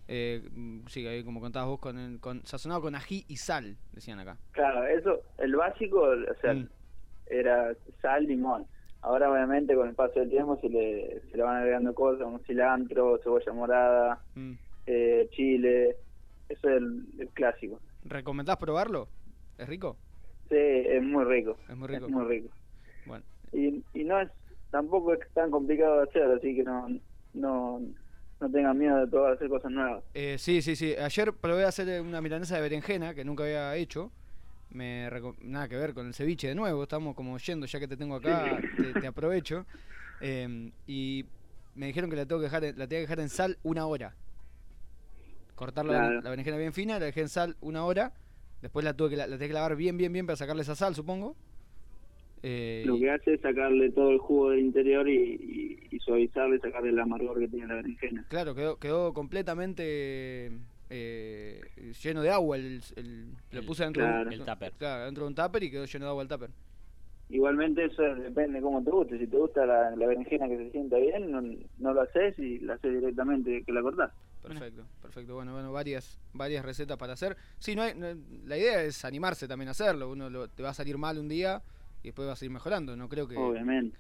Eh, 0.09 0.43
sí, 0.89 1.07
ahí 1.07 1.23
como 1.25 1.41
contabas 1.41 1.69
vos, 1.69 1.79
con, 1.79 1.99
el- 1.99 2.21
con, 2.21 2.45
sazonado 2.45 2.83
con 2.83 2.95
ají 2.95 3.25
y 3.29 3.37
sal, 3.37 3.77
decían 3.93 4.19
acá. 4.19 4.37
Claro, 4.53 4.85
eso, 4.87 5.23
el 5.39 5.55
básico, 5.57 6.01
o 6.03 6.35
sea, 6.41 6.55
Mm. 6.55 6.69
era 7.27 7.75
sal, 8.01 8.25
limón. 8.27 8.67
Ahora 9.01 9.31
obviamente 9.31 9.75
con 9.75 9.89
el 9.89 9.95
paso 9.95 10.21
del 10.21 10.31
tiempo 10.31 10.59
se 10.61 10.69
le, 10.69 11.21
se 11.31 11.37
le 11.37 11.43
van 11.43 11.57
agregando 11.57 11.95
cosas 11.95 12.23
como 12.25 12.39
cilantro, 12.41 13.19
cebolla 13.23 13.53
morada, 13.53 14.23
Mm. 14.35 14.53
eh, 14.87 15.29
chile, 15.33 15.97
eso 16.49 16.69
es 16.69 16.77
el, 16.77 17.07
el 17.19 17.29
clásico. 17.31 17.81
¿Recomendás 18.05 18.57
probarlo? 18.59 19.09
¿Es 19.59 19.69
rico? 19.69 19.97
Sí, 20.49 20.57
es 20.59 21.03
muy 21.03 21.25
rico. 21.25 21.57
Es 21.69 21.77
muy 21.77 21.89
rico. 21.89 22.07
Es 22.07 22.13
muy 22.13 22.25
rico. 22.27 22.49
Bueno, 23.07 23.25
Y, 23.53 23.83
y 23.95 24.05
no 24.05 24.21
es, 24.21 24.31
tampoco 24.71 25.13
es 25.15 25.21
tan 25.35 25.51
complicado 25.51 25.99
de 25.99 26.03
hacer, 26.05 26.23
así 26.25 26.55
que 26.57 26.63
no, 26.63 26.89
no, 27.35 27.81
no 28.41 28.51
tengan 28.51 28.79
miedo 28.79 28.99
de 29.01 29.07
probar 29.07 29.35
hacer 29.35 29.49
cosas 29.49 29.71
nuevas. 29.71 30.03
Eh, 30.15 30.37
sí, 30.39 30.63
sí, 30.63 30.77
sí. 30.77 30.95
Ayer 30.97 31.33
probé 31.33 31.65
a 31.65 31.69
hacer 31.69 32.01
una 32.01 32.21
milanesa 32.21 32.57
de 32.57 32.63
berenjena 32.63 33.15
que 33.15 33.25
nunca 33.25 33.45
había 33.45 33.75
hecho. 33.77 34.11
Me 34.71 35.11
nada 35.43 35.69
que 35.69 35.77
ver 35.77 35.93
con 35.93 36.07
el 36.07 36.15
ceviche 36.15 36.49
de 36.49 36.55
nuevo. 36.55 36.83
Estamos 36.83 37.15
como 37.15 37.37
yendo, 37.39 37.67
ya 37.67 37.79
que 37.79 37.87
te 37.89 37.97
tengo 37.97 38.17
acá, 38.17 38.63
te, 38.81 38.95
te 38.95 39.07
aprovecho. 39.07 39.67
Eh, 40.21 40.71
y 40.87 41.27
me 41.75 41.87
dijeron 41.87 42.09
que 42.09 42.17
la 42.17 42.25
tengo 42.25 42.41
que 42.41 42.45
dejar, 42.45 42.65
en- 42.65 42.79
la 42.79 42.87
tenía 42.87 43.01
que 43.01 43.09
dejar 43.09 43.21
en 43.21 43.29
sal 43.29 43.59
una 43.63 43.87
hora. 43.87 44.15
Cortar 45.55 45.85
la, 45.85 45.93
Claro. 45.93 46.21
la 46.23 46.31
berenjena 46.31 46.57
bien 46.57 46.73
fina, 46.73 46.99
la 46.99 47.07
dejé 47.07 47.21
en 47.21 47.29
sal 47.29 47.57
una 47.61 47.85
hora. 47.85 48.13
Después 48.63 48.85
la 48.85 48.95
tuve 48.95 49.11
que 49.11 49.17
la, 49.17 49.27
la 49.27 49.37
tenía 49.37 49.49
que 49.49 49.55
lavar 49.55 49.77
bien, 49.77 49.97
bien, 49.99 50.13
bien 50.13 50.27
para 50.27 50.37
sacarle 50.37 50.63
esa 50.63 50.75
sal, 50.75 50.95
supongo. 50.95 51.37
Eh, 52.43 52.83
Lo 52.87 52.99
que 52.99 53.11
hace 53.11 53.35
es 53.35 53.41
sacarle 53.41 53.91
todo 53.93 54.11
el 54.11 54.19
jugo 54.19 54.51
del 54.51 54.61
interior 54.61 55.09
y, 55.09 55.15
y, 55.17 55.89
y 55.95 55.99
suavizarle, 56.01 56.59
sacarle 56.59 56.91
el 56.91 56.99
amargor 56.99 57.39
que 57.39 57.49
tiene 57.49 57.69
la 57.69 57.75
berenjena. 57.77 58.25
Claro, 58.29 58.55
quedó, 58.55 58.77
quedó 58.79 59.13
completamente 59.15 60.51
eh, 60.91 61.61
lleno 62.03 62.23
de 62.23 62.31
agua. 62.31 62.57
El, 62.57 62.83
el- 62.97 63.27
lo 63.53 63.63
puse 63.65 63.85
dentro, 63.85 64.03
de 64.03 64.09
un- 64.09 64.15
claro. 64.15 64.31
El 64.31 64.45
tupper. 64.45 64.73
claro, 64.73 65.05
dentro 65.05 65.25
de 65.25 65.29
un 65.29 65.35
tupper 65.35 65.63
y 65.63 65.71
quedó 65.71 65.85
lleno 65.85 66.05
de 66.07 66.11
agua 66.11 66.23
el 66.23 66.29
tupper. 66.29 66.51
Igualmente 67.31 67.85
eso 67.87 68.03
depende 68.03 68.59
de 68.59 68.63
cómo 68.63 68.83
te 68.83 68.91
guste. 68.91 69.19
Si 69.19 69.27
te 69.27 69.37
gusta 69.39 69.65
la, 69.65 69.97
la 69.97 70.07
berenjena 70.07 70.49
que 70.49 70.57
se 70.59 70.71
sienta 70.71 70.99
bien, 70.99 71.31
no, 71.31 71.41
no 71.41 71.95
lo 71.95 72.03
haces 72.03 72.39
y 72.39 72.59
la 72.59 72.75
haces 72.75 72.93
directamente 72.93 73.63
que 73.65 73.73
la 73.73 73.81
cortás. 73.81 74.13
Perfecto, 74.43 74.83
perfecto. 75.01 75.35
Bueno, 75.37 75.53
bueno, 75.55 75.73
varias, 75.73 76.19
varias 76.35 76.65
recetas 76.65 76.99
para 76.99 77.13
hacer. 77.15 77.37
Sí, 77.59 77.75
no 77.75 77.83
hay, 77.83 77.95
no- 77.95 78.09
la 78.45 78.59
idea 78.59 78.83
es 78.83 79.05
animarse 79.05 79.49
también 79.49 79.69
a 79.69 79.71
hacerlo. 79.71 80.11
Uno 80.11 80.29
lo- 80.29 80.49
te 80.49 80.63
va 80.63 80.71
a 80.71 80.75
salir 80.75 80.99
mal 80.99 81.17
un 81.19 81.29
día 81.29 81.63
y 82.03 82.09
después 82.09 82.29
va 82.29 82.33
a 82.33 82.37
seguir 82.37 82.53
mejorando. 82.53 82.97
No 82.97 83.09
creo 83.09 83.27
que. 83.29 83.37
Obviamente. 83.37 83.97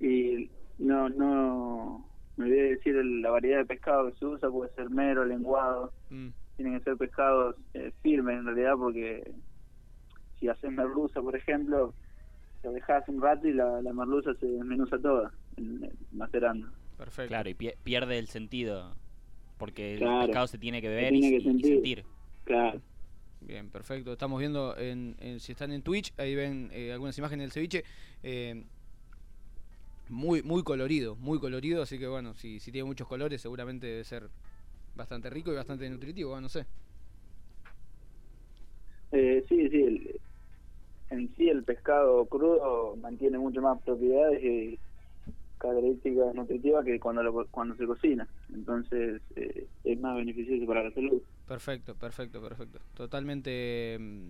Y 0.00 0.50
no, 0.78 1.08
no, 1.08 2.06
me 2.36 2.44
olvidé 2.46 2.62
de 2.62 2.70
decir 2.70 2.96
el- 2.96 3.22
la 3.22 3.30
variedad 3.30 3.58
de 3.58 3.66
pescado 3.66 4.10
que 4.10 4.18
se 4.18 4.26
usa, 4.26 4.50
puede 4.50 4.72
ser 4.74 4.90
mero, 4.90 5.24
lenguado, 5.24 5.92
Mm, 6.10 6.28
tienen 6.56 6.78
que 6.78 6.84
ser 6.84 6.96
pescados 6.96 7.56
eh, 7.74 7.92
firmes 8.02 8.38
en 8.38 8.44
realidad 8.46 8.74
porque 8.76 9.32
si 10.38 10.48
haces 10.48 10.70
merluza, 10.72 11.20
por 11.20 11.36
ejemplo, 11.36 11.94
lo 12.62 12.72
dejas 12.72 13.08
un 13.08 13.20
rato 13.20 13.46
y 13.48 13.52
la, 13.52 13.80
la 13.82 13.92
merluza 13.92 14.34
se 14.34 14.46
desmenuza 14.46 14.98
toda, 14.98 15.32
en- 15.56 15.84
en- 15.84 15.92
macerando. 16.12 16.68
perfecto. 16.98 17.28
Claro, 17.28 17.48
y 17.48 17.54
pie- 17.54 17.76
pierde 17.82 18.18
el 18.18 18.26
sentido. 18.28 18.94
Porque 19.58 19.94
el 19.94 20.00
pescado 20.26 20.46
se 20.48 20.58
tiene 20.58 20.80
que 20.82 20.88
beber 20.88 21.10
tiene 21.12 21.26
y, 21.28 21.30
que 21.30 21.36
y 21.36 21.42
sentir. 21.44 21.72
sentir. 21.74 22.04
Claro. 22.44 22.80
Bien, 23.44 23.70
perfecto. 23.70 24.12
Estamos 24.12 24.38
viendo, 24.38 24.76
en, 24.78 25.16
si 25.40 25.52
están 25.52 25.72
en 25.72 25.82
Twitch, 25.82 26.12
ahí 26.16 26.34
ven 26.36 26.70
eh, 26.72 26.92
algunas 26.92 27.18
imágenes 27.18 27.44
del 27.46 27.52
ceviche. 27.52 27.84
eh, 28.22 28.64
muy, 30.08 30.42
muy 30.42 30.62
colorido, 30.62 31.16
muy 31.16 31.38
colorido. 31.40 31.82
Así 31.82 31.98
que 31.98 32.06
bueno, 32.06 32.34
si, 32.34 32.60
si 32.60 32.72
tiene 32.72 32.86
muchos 32.86 33.08
colores, 33.08 33.40
seguramente 33.42 33.86
debe 33.86 34.04
ser 34.04 34.30
bastante 34.94 35.30
rico 35.30 35.52
y 35.52 35.56
bastante 35.56 35.88
nutritivo. 35.90 36.40
no 36.40 36.48
sé. 36.48 36.66
Eh, 39.12 39.44
sí, 39.48 39.68
sí, 39.68 39.82
el- 39.82 40.20
en 41.10 41.34
sí 41.36 41.48
el 41.48 41.64
pescado 41.64 42.26
crudo 42.28 42.96
mantiene 42.96 43.38
mucho 43.38 43.62
más 43.62 43.80
propiedades 43.82 44.42
y 44.44 44.80
características 45.62 46.34
nutritivas 46.34 46.84
que 46.84 46.98
cuando 47.00 47.22
lo- 47.22 47.46
cuando 47.50 47.74
se 47.76 47.86
cocina. 47.86 48.28
Entonces 48.52 49.22
eh, 49.36 49.66
es 49.84 50.00
más 50.00 50.16
beneficioso 50.16 50.66
para 50.66 50.82
la 50.84 50.90
salud. 50.92 51.22
Perfecto, 51.46 51.94
perfecto, 51.94 52.42
perfecto. 52.42 52.80
Totalmente 52.94 53.96
mm, 54.00 54.28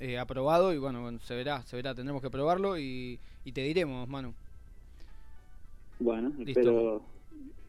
eh, 0.00 0.18
aprobado 0.18 0.72
y 0.72 0.78
bueno, 0.78 1.02
bueno, 1.02 1.18
se 1.20 1.34
verá, 1.36 1.62
se 1.62 1.76
verá, 1.76 1.94
tendremos 1.94 2.22
que 2.22 2.30
probarlo 2.30 2.78
y, 2.78 3.20
y 3.44 3.52
te 3.52 3.60
diremos, 3.62 4.08
Manu. 4.08 4.34
Bueno, 6.00 6.30
Listo. 6.38 6.50
espero, 6.60 7.02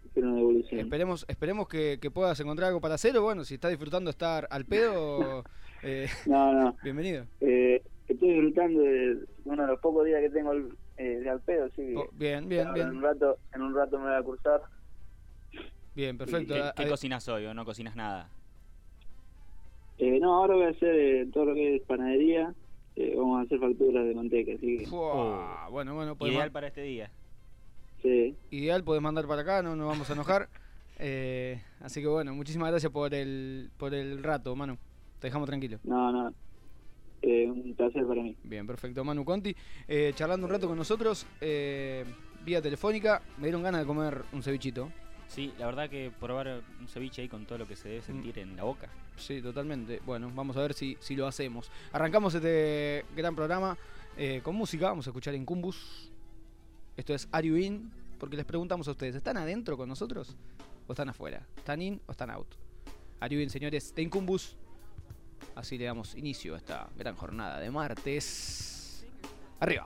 espero 0.05 0.27
una 0.29 0.38
devolución. 0.38 0.82
Esperemos, 0.82 1.25
esperemos 1.27 1.67
que, 1.67 2.00
que 2.01 2.10
puedas 2.10 2.39
encontrar 2.39 2.70
algo 2.70 2.82
para 2.82 2.96
hacer 2.96 3.15
o 3.17 3.22
bueno, 3.24 3.43
si 3.43 3.55
estás 3.55 3.70
disfrutando 3.72 4.10
estar 4.10 4.48
al 4.50 4.65
pedo, 4.65 5.43
eh, 5.84 6.08
No, 6.25 6.51
no. 6.53 6.75
bienvenido. 6.84 7.25
Eh, 7.41 7.84
estoy 8.08 8.29
disfrutando 8.34 8.82
de 8.82 9.17
uno 9.46 9.62
de 9.62 9.67
los 9.67 9.79
pocos 9.79 10.05
días 10.05 10.22
que 10.22 10.29
tengo 10.32 10.51
el- 10.53 10.75
eh, 10.98 11.20
de 11.20 11.30
al 11.30 11.42
pedo, 11.42 11.70
que 11.76 11.96
Oh, 11.96 12.10
bien, 12.14 12.48
bien, 12.48 12.74
bien. 12.74 12.88
En 12.88 12.98
un 12.98 13.04
rato, 13.04 13.38
en 13.54 13.62
un 13.62 13.76
rato 13.76 13.98
me 13.98 14.06
voy 14.06 14.16
a 14.16 14.24
cursar. 14.24 14.62
Bien, 15.96 16.18
perfecto. 16.18 16.54
¿Qué, 16.54 16.62
qué 16.76 16.84
ah, 16.84 16.88
cocinas 16.88 17.28
hoy 17.30 17.46
o 17.46 17.54
no 17.54 17.66
cocinas 17.66 17.96
nada? 17.96 18.30
Eh, 19.98 20.20
no, 20.20 20.36
ahora 20.36 20.56
voy 20.56 20.66
a 20.66 20.70
hacer 20.70 20.96
eh, 20.96 21.28
todo 21.32 21.46
lo 21.46 21.54
que 21.54 21.76
es 21.76 21.82
panadería. 21.84 22.54
Eh, 22.96 23.14
vamos 23.18 23.40
a 23.40 23.44
hacer 23.44 23.60
facturas 23.60 24.06
de 24.06 24.14
manteca, 24.14 24.52
así 24.56 24.80
que 24.80 24.86
fua, 24.86 25.68
Bueno, 25.72 25.96
bueno, 25.96 26.16
podés 26.16 26.34
Ideal 26.34 26.52
para 26.52 26.68
este 26.68 26.82
día. 26.82 27.10
sí. 28.02 28.36
ideal, 28.52 28.84
podés 28.84 29.02
mandar 29.02 29.26
para 29.26 29.42
acá, 29.42 29.64
no 29.64 29.76
nos 29.76 29.88
vamos 29.88 30.10
a 30.10 30.14
enojar. 30.14 30.50
Eh, 31.00 31.60
así 31.82 32.02
que 32.02 32.08
bueno, 32.08 32.36
muchísimas 32.36 32.70
gracias 32.70 32.92
por 32.92 33.16
el, 33.16 33.72
por 33.78 33.96
el 33.96 34.24
rato, 34.24 34.56
Manu. 34.56 34.78
Te 35.20 35.28
dejamos 35.28 35.48
tranquilo. 35.50 35.80
No, 35.84 36.12
no. 36.12 36.32
Eh, 37.25 37.50
un 37.50 37.74
placer 37.74 38.06
para 38.06 38.22
mí. 38.22 38.36
Bien, 38.44 38.68
perfecto. 38.68 39.01
Manu 39.06 39.24
Conti, 39.24 39.56
eh, 39.88 40.12
charlando 40.13 40.46
un 40.46 40.51
rato 40.51 40.68
con 40.68 40.77
nosotros, 40.77 41.25
eh, 41.39 42.03
vía 42.44 42.62
telefónica. 42.62 43.22
Me 43.38 43.44
dieron 43.44 43.63
ganas 43.63 43.80
de 43.80 43.88
comer 43.88 44.24
un 44.34 44.44
cevichito. 44.44 44.92
Sí, 45.30 45.53
la 45.58 45.65
verdad 45.65 45.89
que 45.89 46.12
probar 46.20 46.62
un 46.82 46.88
ceviche 46.89 47.22
ahí 47.22 47.30
con 47.30 47.46
todo 47.46 47.58
lo 47.60 47.68
que 47.68 47.77
se 47.77 47.88
debe 47.88 48.01
sentir 48.01 48.38
en 48.39 48.58
la 48.58 48.63
boca. 48.63 48.89
Sí, 49.15 49.42
totalmente. 49.42 50.01
Bueno, 50.06 50.30
vamos 50.36 50.58
a 50.58 50.62
ver 50.62 50.74
si, 50.74 50.98
si 51.00 51.15
lo 51.15 51.25
hacemos. 51.25 51.72
Arrancamos 51.94 52.36
este 52.36 53.06
gran 53.15 53.36
programa 53.36 53.77
eh, 54.18 54.42
con 54.44 54.56
música. 54.56 54.89
Vamos 54.89 55.08
a 55.08 55.12
escuchar 55.12 55.34
Incumbus. 55.34 56.12
Esto 56.98 57.13
es 57.13 57.30
Are 57.32 57.48
You 57.48 57.56
In? 57.56 57.89
Porque 58.20 58.36
les 58.36 58.46
preguntamos 58.46 58.86
a 58.89 58.92
ustedes, 58.92 59.15
¿están 59.15 59.38
adentro 59.38 59.77
con 59.77 59.88
nosotros 59.88 60.36
o 60.88 60.92
están 60.92 61.08
afuera? 61.08 61.48
¿Están 61.56 61.82
in 61.82 62.01
o 62.06 62.12
están 62.12 62.30
out? 62.30 62.48
Are 63.22 63.34
You 63.34 63.42
In, 63.42 63.50
señores, 63.50 63.96
de 63.96 64.01
Incumbus. 64.01 64.58
Así 65.56 65.78
le 65.78 65.86
damos 65.86 66.16
inicio 66.16 66.56
a 66.56 66.58
esta 66.58 66.90
gran 66.98 67.16
jornada 67.16 67.60
de 67.60 67.70
martes. 67.70 69.06
Arriba. 69.60 69.86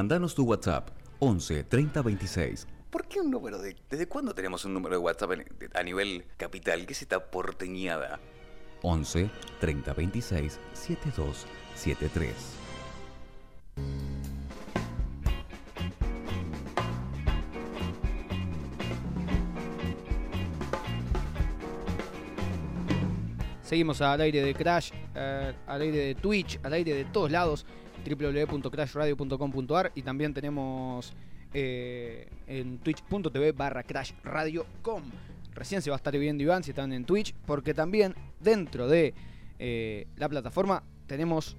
Mandanos 0.00 0.34
tu 0.34 0.44
WhatsApp 0.44 0.88
11 1.18 1.64
30 1.64 2.00
26. 2.00 2.66
¿Por 2.88 3.06
qué 3.06 3.20
un 3.20 3.30
número 3.30 3.58
de.? 3.58 3.76
¿Desde 3.90 4.08
cuándo 4.08 4.34
tenemos 4.34 4.64
un 4.64 4.72
número 4.72 4.94
de 4.94 4.98
WhatsApp 4.98 5.32
en, 5.32 5.44
de, 5.58 5.68
a 5.74 5.82
nivel 5.82 6.24
capital? 6.38 6.86
¿Qué 6.86 6.94
es 6.94 7.02
esta 7.02 7.30
porteñada? 7.30 8.18
11 8.80 9.30
30 9.60 9.92
26 9.92 10.58
72 10.72 11.44
73. 11.74 12.34
Seguimos 23.62 24.00
al 24.00 24.22
aire 24.22 24.42
de 24.42 24.54
Crash, 24.54 24.92
eh, 25.14 25.52
al 25.66 25.82
aire 25.82 25.98
de 25.98 26.14
Twitch, 26.14 26.58
al 26.62 26.72
aire 26.72 26.94
de 26.94 27.04
todos 27.04 27.30
lados 27.30 27.66
www.crashradio.com.ar 28.04 29.92
y 29.94 30.02
también 30.02 30.34
tenemos 30.34 31.12
eh, 31.52 32.28
en 32.46 32.78
twitch.tv 32.78 33.52
barra 33.52 33.82
crashradio.com. 33.82 35.02
Recién 35.54 35.82
se 35.82 35.90
va 35.90 35.96
a 35.96 35.98
estar 35.98 36.16
viendo 36.16 36.42
Iván 36.42 36.62
si 36.62 36.70
están 36.70 36.92
en 36.92 37.04
Twitch, 37.04 37.34
porque 37.46 37.74
también 37.74 38.14
dentro 38.40 38.88
de 38.88 39.14
eh, 39.58 40.06
la 40.16 40.28
plataforma 40.28 40.82
tenemos 41.06 41.56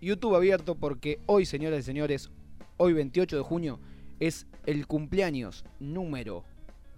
YouTube 0.00 0.34
abierto 0.34 0.74
porque 0.74 1.20
hoy, 1.26 1.46
señoras 1.46 1.80
y 1.80 1.82
señores, 1.84 2.30
hoy 2.76 2.92
28 2.92 3.36
de 3.36 3.42
junio 3.42 3.78
es 4.18 4.46
el 4.66 4.86
cumpleaños 4.86 5.64
número 5.78 6.44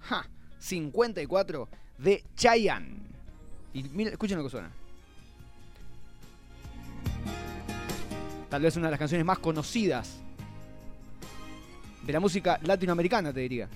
ja, 0.00 0.28
54 0.58 1.68
de 1.98 2.24
Chayanne. 2.34 2.96
Y 3.74 3.82
mira, 3.84 4.10
escuchen 4.10 4.38
lo 4.38 4.44
que 4.44 4.50
suena. 4.50 4.72
Tal 8.54 8.62
vez 8.62 8.76
una 8.76 8.86
de 8.86 8.90
las 8.92 9.00
canciones 9.00 9.26
más 9.26 9.40
conocidas 9.40 10.20
de 12.04 12.12
la 12.12 12.20
música 12.20 12.60
latinoamericana, 12.62 13.32
te 13.32 13.40
diría. 13.40 13.68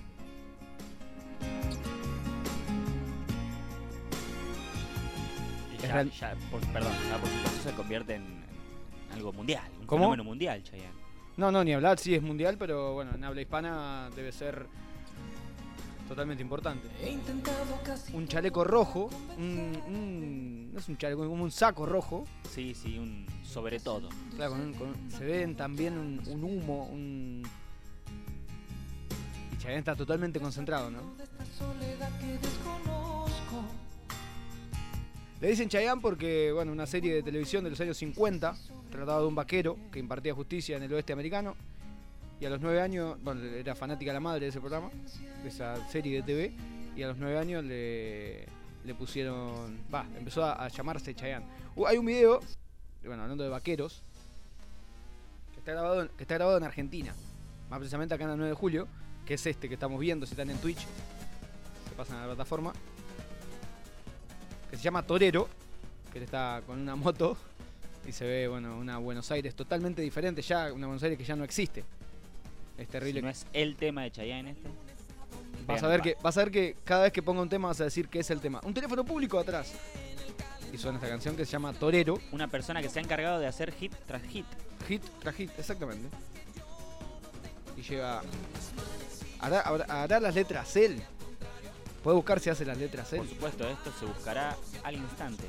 Ya, 5.83 5.93
real- 5.95 6.11
ya, 6.11 6.35
por- 6.51 6.61
perdón, 6.73 6.93
ya 7.11 7.19
por 7.19 7.29
supuesto 7.29 7.71
se 7.71 7.75
convierte 7.77 8.15
en, 8.17 8.23
en 8.23 9.13
algo 9.15 9.33
mundial, 9.33 9.65
un 9.81 9.87
¿Cómo? 9.87 10.05
fenómeno 10.05 10.25
mundial, 10.25 10.63
Chayanne. 10.63 10.93
No, 11.37 11.53
no, 11.53 11.63
ni 11.63 11.73
hablar, 11.73 11.99
sí 11.99 12.15
es 12.15 12.23
mundial, 12.23 12.57
pero 12.59 12.95
bueno, 12.95 13.13
en 13.15 13.23
habla 13.25 13.41
hispana 13.41 14.11
debe 14.17 14.33
ser 14.33 14.67
totalmente 16.09 16.43
importante. 16.43 16.89
Un 18.15 18.27
chaleco 18.27 18.65
rojo, 18.65 19.11
un, 19.37 19.79
un- 19.87 20.73
no 20.73 20.79
es 20.81 20.89
un 20.89 20.97
chaleco, 20.97 21.27
como 21.29 21.45
un 21.45 21.51
saco 21.51 21.87
rojo. 21.87 22.25
Sí, 22.53 22.75
sí, 22.75 22.99
un 22.99 23.27
sobre 23.45 23.79
todo. 23.81 24.09
Claro, 24.37 24.53
con 24.53 24.61
un- 24.61 24.75
con- 24.75 25.11
se 25.11 25.25
ven 25.25 25.55
también 25.55 25.97
un, 25.99 26.21
un 26.27 26.45
humo, 26.45 26.85
un... 26.87 27.43
Y 29.53 29.57
Chayanne 29.61 29.79
está 29.81 29.95
totalmente 29.97 30.39
concentrado, 30.41 30.91
¿no? 30.91 31.01
Le 35.41 35.49
dicen 35.51 35.69
Chayanne 35.69 36.01
porque, 36.01 36.51
bueno, 36.53 36.73
una 36.73 36.87
serie 36.87 37.15
de 37.15 37.23
televisión 37.23 37.63
de 37.65 37.71
los 37.71 37.81
años 37.81 37.97
50 37.97 38.57
trataba 38.91 39.21
de 39.21 39.27
un 39.27 39.35
vaquero 39.35 39.77
que 39.93 39.99
impartía 40.01 40.35
justicia 40.35 40.77
en 40.77 40.83
el 40.83 40.93
oeste 40.93 41.13
americano. 41.13 41.55
Y 42.41 42.47
a 42.47 42.51
los 42.51 42.61
nueve 42.61 42.81
años, 42.81 43.17
bueno, 43.23 43.43
era 43.43 43.75
fanática 43.75 44.13
la 44.13 44.21
madre 44.21 44.41
de 44.41 44.49
ese 44.49 44.61
programa, 44.61 44.91
de 45.43 45.49
esa 45.49 45.89
serie 45.89 46.17
de 46.17 46.23
TV. 46.23 46.53
Y 46.97 47.03
a 47.03 47.09
los 47.09 47.17
nueve 47.17 47.39
años 47.39 47.65
le, 47.65 48.47
le 48.85 48.95
pusieron. 48.95 49.79
Va, 49.93 50.07
empezó 50.17 50.45
a, 50.45 50.69
llamarse 50.69 51.15
Chayanne. 51.15 51.47
Uh, 51.75 51.87
hay 51.87 51.99
un 51.99 52.07
video, 52.07 52.41
bueno, 53.05 53.23
hablando 53.23 53.45
de 53.45 53.51
vaqueros, 53.51 54.03
que 55.53 55.61
está, 55.61 55.73
grabado 55.73 56.03
en, 56.03 56.09
que 56.09 56.23
está 56.23 56.35
grabado 56.35 56.59
en 56.59 56.65
Argentina. 56.65 57.15
Más 57.71 57.79
precisamente 57.79 58.15
acá 58.15 58.25
en 58.25 58.31
el 58.31 58.37
9 58.37 58.51
de 58.51 58.57
julio, 58.57 58.89
que 59.27 59.35
es 59.35 59.47
este 59.47 59.69
que 59.69 59.75
estamos 59.75 59.99
viendo 60.01 60.25
si 60.25 60.33
están 60.33 60.51
en 60.51 60.59
Twitch. 60.59 60.87
Se 61.89 61.95
pasan 61.97 62.19
a 62.19 62.21
la 62.23 62.27
plataforma. 62.29 62.73
Que 64.71 64.77
se 64.77 64.83
llama 64.83 65.03
Torero, 65.03 65.49
que 66.13 66.23
está 66.23 66.63
con 66.67 66.79
una 66.79 66.95
moto 66.95 67.37
y 68.07 68.13
se 68.13 68.25
ve, 68.27 68.49
bueno, 68.49 68.79
una 68.79 68.99
Buenos 68.99 69.31
Aires 69.31 69.55
totalmente 69.55 70.03
diferente 70.03 70.41
ya, 70.41 70.73
una 70.73 70.87
Buenos 70.87 71.03
Aires 71.03 71.19
que 71.19 71.25
ya 71.25 71.37
no 71.37 71.45
existe. 71.45 71.85
Es 72.79 72.89
terrible. 72.89 73.21
Si 73.21 73.25
no 73.25 73.31
es 73.31 73.47
el 73.53 73.77
tema 73.77 74.03
de 74.03 74.11
Chayanne 74.13 74.51
este. 74.53 74.69
Vas 75.67 75.83
a 75.83 75.89
ver 75.89 76.01
que 76.01 76.17
vas 76.23 76.37
a 76.37 76.41
ver 76.41 76.51
que 76.51 76.77
cada 76.85 77.03
vez 77.03 77.13
que 77.13 77.23
ponga 77.23 77.43
un 77.43 77.49
tema 77.49 77.69
vas 77.69 77.81
a 77.81 77.85
decir 77.85 78.09
que 78.09 78.21
es 78.21 78.31
el 78.31 78.41
tema. 78.41 78.61
Un 78.65 78.73
teléfono 78.73 79.05
público 79.05 79.39
atrás. 79.39 79.73
Y 80.73 80.79
suena 80.79 80.99
esta 80.99 81.09
canción 81.09 81.37
que 81.37 81.45
se 81.45 81.53
llama 81.53 81.73
Torero. 81.73 82.19
Una 82.33 82.49
persona 82.49 82.81
que 82.81 82.89
se 82.89 82.99
ha 82.99 83.03
encargado 83.03 83.39
de 83.39 83.47
hacer 83.47 83.73
hit 83.73 83.93
tras 84.07 84.23
hit. 84.23 84.47
Hit 84.87 85.03
tras 85.21 85.35
hit, 85.35 85.51
exactamente. 85.59 86.09
Y 87.77 87.83
lleva. 87.83 88.23
Hará, 89.41 89.61
hará- 89.61 90.03
hará 90.03 90.21
las 90.21 90.35
letras 90.35 90.75
él. 90.77 91.03
Puede 92.03 92.17
buscar 92.17 92.41
si 92.41 92.49
hace 92.51 92.65
las 92.65 92.79
letras 92.79 93.13
él. 93.13 93.19
Por 93.21 93.29
supuesto, 93.29 93.69
esto 93.69 93.93
se 93.99 94.07
buscará 94.07 94.57
al 94.85 94.95
instante. 94.95 95.45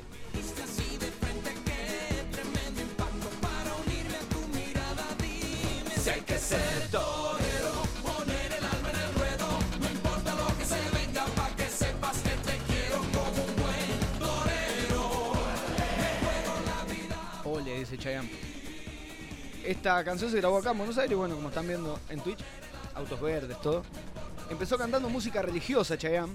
Si 6.09 6.15
hay 6.15 6.21
que 6.21 6.39
ser 6.39 6.87
torero, 6.89 7.83
poner 8.01 8.51
el 8.51 8.63
alma 8.63 8.89
en 8.89 8.95
el 8.95 9.13
ruedo, 9.13 9.47
no 9.79 9.89
importa 9.91 10.33
lo 10.33 10.57
que 10.57 10.65
se 10.65 10.79
venga, 10.89 11.23
pa' 11.35 11.55
que 11.55 11.65
sepas 11.65 12.17
que 12.17 12.29
te 12.29 12.57
quiero 12.65 12.97
como 12.97 13.43
un 13.45 13.55
buen 13.61 13.99
torero. 14.17 15.33
Ole, 17.45 17.79
dice 17.81 17.95
Chayanne. 17.95 18.27
Esta 19.63 20.03
canción 20.03 20.31
se 20.31 20.37
grabó 20.37 20.57
acá 20.57 20.71
en 20.71 20.79
Buenos 20.79 20.97
Aires, 20.97 21.15
bueno, 21.15 21.35
como 21.35 21.49
están 21.49 21.67
viendo 21.67 21.99
en 22.09 22.21
Twitch, 22.21 22.39
autos 22.95 23.21
verdes, 23.21 23.61
todo. 23.61 23.83
Empezó 24.49 24.79
cantando 24.79 25.09
música 25.09 25.43
religiosa 25.43 25.95
Chayanne. 25.95 26.33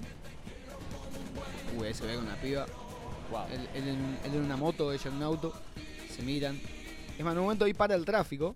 Uy, 1.77 1.87
ahí 1.87 1.93
se 1.93 2.05
ve 2.05 2.15
con 2.15 2.23
una 2.23 2.37
piba. 2.37 2.65
Wow. 3.29 3.47
Él, 3.51 3.67
él 3.73 3.89
en, 3.89 4.19
él 4.23 4.35
en 4.35 4.45
una 4.45 4.55
moto, 4.55 4.93
ella 4.93 5.09
en 5.09 5.17
un 5.17 5.23
auto. 5.23 5.53
Se 6.15 6.21
miran. 6.21 6.57
Es 7.17 7.25
más, 7.25 7.33
en 7.33 7.39
un 7.39 7.43
momento 7.43 7.65
ahí 7.65 7.73
para 7.73 7.93
el 7.95 8.05
tráfico 8.05 8.55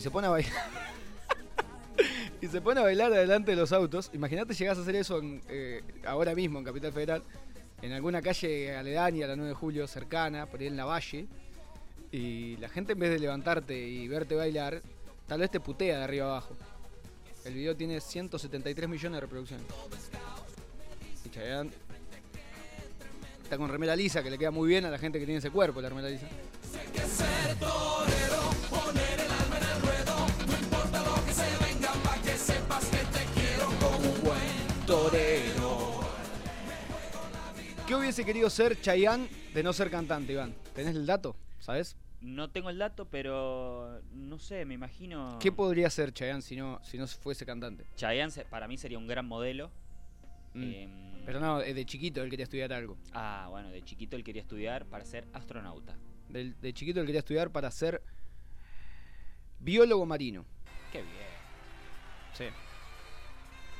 y 0.00 0.02
se 0.02 0.10
pone 0.10 0.28
a 0.28 0.30
bailar. 0.30 0.52
y 2.40 2.46
se 2.46 2.62
pone 2.62 2.80
a 2.80 2.84
bailar 2.84 3.12
adelante 3.12 3.50
de 3.50 3.56
los 3.58 3.70
autos. 3.70 4.10
Imagínate 4.14 4.54
llegás 4.54 4.78
a 4.78 4.80
hacer 4.80 4.96
eso 4.96 5.20
eh, 5.50 5.82
ahora 6.06 6.34
mismo 6.34 6.58
en 6.58 6.64
Capital 6.64 6.90
Federal, 6.90 7.22
en 7.82 7.92
alguna 7.92 8.22
calle 8.22 8.74
aledaña 8.74 9.26
a 9.26 9.28
la 9.28 9.36
9 9.36 9.50
de 9.50 9.54
julio, 9.54 9.86
cercana, 9.86 10.46
por 10.46 10.60
ahí 10.60 10.68
en 10.68 10.78
la 10.78 10.86
valle. 10.86 11.26
Y 12.12 12.56
la 12.56 12.70
gente 12.70 12.94
en 12.94 12.98
vez 12.98 13.10
de 13.10 13.18
levantarte 13.18 13.78
y 13.78 14.08
verte 14.08 14.34
bailar, 14.34 14.80
tal 15.26 15.40
vez 15.40 15.50
te 15.50 15.60
putea 15.60 15.98
de 15.98 16.04
arriba 16.04 16.28
abajo. 16.28 16.56
El 17.44 17.52
video 17.52 17.76
tiene 17.76 18.00
173 18.00 18.88
millones 18.88 19.16
de 19.16 19.20
reproducciones. 19.20 19.66
Está 23.42 23.58
con 23.58 23.68
remera 23.68 23.94
lisa, 23.94 24.22
que 24.22 24.30
le 24.30 24.38
queda 24.38 24.50
muy 24.50 24.66
bien 24.66 24.86
a 24.86 24.90
la 24.90 24.96
gente 24.96 25.18
que 25.18 25.26
tiene 25.26 25.40
ese 25.40 25.50
cuerpo, 25.50 25.82
la 25.82 25.90
remera 25.90 26.08
lisa. 26.08 26.26
Torero. 34.90 36.00
¿Qué 37.86 37.94
hubiese 37.94 38.24
querido 38.24 38.50
ser 38.50 38.80
Chayanne 38.80 39.28
de 39.54 39.62
no 39.62 39.72
ser 39.72 39.88
cantante, 39.88 40.32
Iván? 40.32 40.52
¿Tenés 40.74 40.96
el 40.96 41.06
dato? 41.06 41.36
¿Sabes? 41.60 41.96
No 42.20 42.50
tengo 42.50 42.70
el 42.70 42.78
dato, 42.78 43.04
pero 43.08 44.00
no 44.12 44.38
sé, 44.40 44.64
me 44.64 44.74
imagino. 44.74 45.38
¿Qué 45.40 45.52
podría 45.52 45.88
ser 45.90 46.12
Chayanne 46.12 46.42
si 46.42 46.56
no, 46.56 46.80
si 46.82 46.98
no 46.98 47.06
fuese 47.06 47.46
cantante? 47.46 47.84
Chayanne 47.94 48.32
se- 48.32 48.44
para 48.44 48.66
mí 48.66 48.76
sería 48.76 48.98
un 48.98 49.06
gran 49.06 49.26
modelo. 49.26 49.70
Mm. 50.54 50.62
Em, 50.74 51.24
Pero 51.24 51.38
no, 51.38 51.60
eh, 51.60 51.72
de 51.72 51.86
chiquito 51.86 52.20
él 52.22 52.28
quería 52.30 52.44
estudiar 52.44 52.72
algo. 52.72 52.96
Ah, 53.12 53.46
bueno, 53.48 53.70
de 53.70 53.82
chiquito 53.84 54.16
él 54.16 54.24
quería 54.24 54.42
estudiar 54.42 54.86
para 54.86 55.04
ser 55.04 55.28
astronauta. 55.32 55.96
Del- 56.28 56.60
de 56.60 56.72
chiquito 56.74 56.98
él 56.98 57.06
quería 57.06 57.20
estudiar 57.20 57.50
para 57.50 57.70
ser 57.70 58.02
biólogo 59.60 60.04
marino. 60.04 60.44
Qué 60.90 61.02
bien. 61.02 61.14
Sí. 62.36 62.44